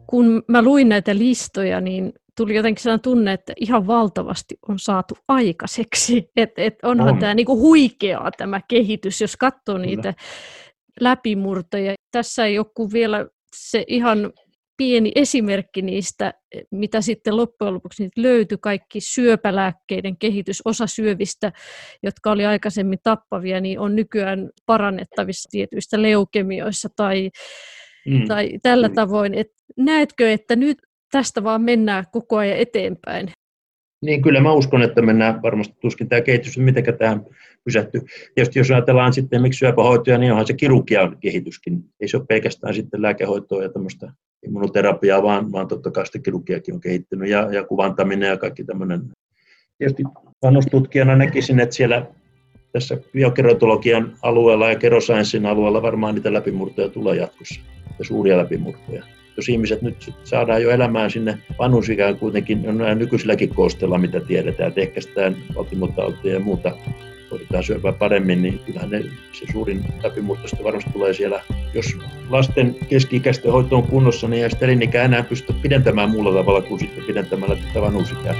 [0.07, 5.15] Kun mä luin näitä listoja, niin tuli jotenkin sellainen tunne, että ihan valtavasti on saatu
[5.27, 6.29] aikaiseksi.
[6.37, 7.19] Että et onhan on.
[7.19, 9.85] tämä niinku huikeaa tämä kehitys, jos katsoo Kyllä.
[9.85, 10.13] niitä
[10.99, 11.93] läpimurtoja.
[12.11, 13.25] Tässä ei ole vielä
[13.55, 14.33] se ihan
[14.77, 16.33] pieni esimerkki niistä,
[16.71, 21.51] mitä sitten loppujen lopuksi löytyi, kaikki syöpälääkkeiden kehitys, osa syövistä,
[22.03, 27.29] jotka oli aikaisemmin tappavia, niin on nykyään parannettavissa tietyistä leukemioissa tai,
[28.09, 28.27] mm.
[28.27, 29.33] tai tällä tavoin.
[29.33, 29.47] Et
[29.77, 30.77] näetkö, että nyt
[31.11, 33.31] tästä vaan mennään koko ajan eteenpäin?
[34.05, 37.25] Niin kyllä mä uskon, että mennään varmasti tuskin tämä kehitys, miten tähän
[37.63, 38.01] pysähtyy.
[38.35, 41.83] Tietysti jos ajatellaan sitten miksi syöpähoitoja, niin onhan se kirurgian kehityskin.
[41.99, 44.11] Ei se ole pelkästään sitten lääkehoitoa ja tämmöistä
[44.45, 49.01] immunoterapiaa, vaan, vaan totta kai sitten kirurgiakin on kehittynyt ja, ja kuvantaminen ja kaikki tämmöinen.
[49.77, 50.03] Tietysti
[50.41, 52.05] vanhustutkijana näkisin, että siellä
[52.71, 57.61] tässä biokerotologian alueella ja kerosainssin alueella varmaan niitä läpimurtoja tulee jatkossa
[57.99, 59.03] ja suuria läpimurtoja
[59.37, 64.67] jos ihmiset nyt saadaan jo elämään sinne vanhusikään kuitenkin on näin nykyisilläkin koosteella, mitä tiedetään,
[64.67, 66.71] että ehkäistään valtimotautia ja muuta
[67.31, 71.41] hoidetaan syöpää paremmin, niin kyllähän ne, se suurin läpimurto varmasti tulee siellä.
[71.73, 71.97] Jos
[72.29, 77.03] lasten keski-ikäisten hoito on kunnossa, niin ei sitä enää pystytä pidentämään muulla tavalla kuin sitten
[77.03, 78.35] pidentämällä tätä vanhusikää.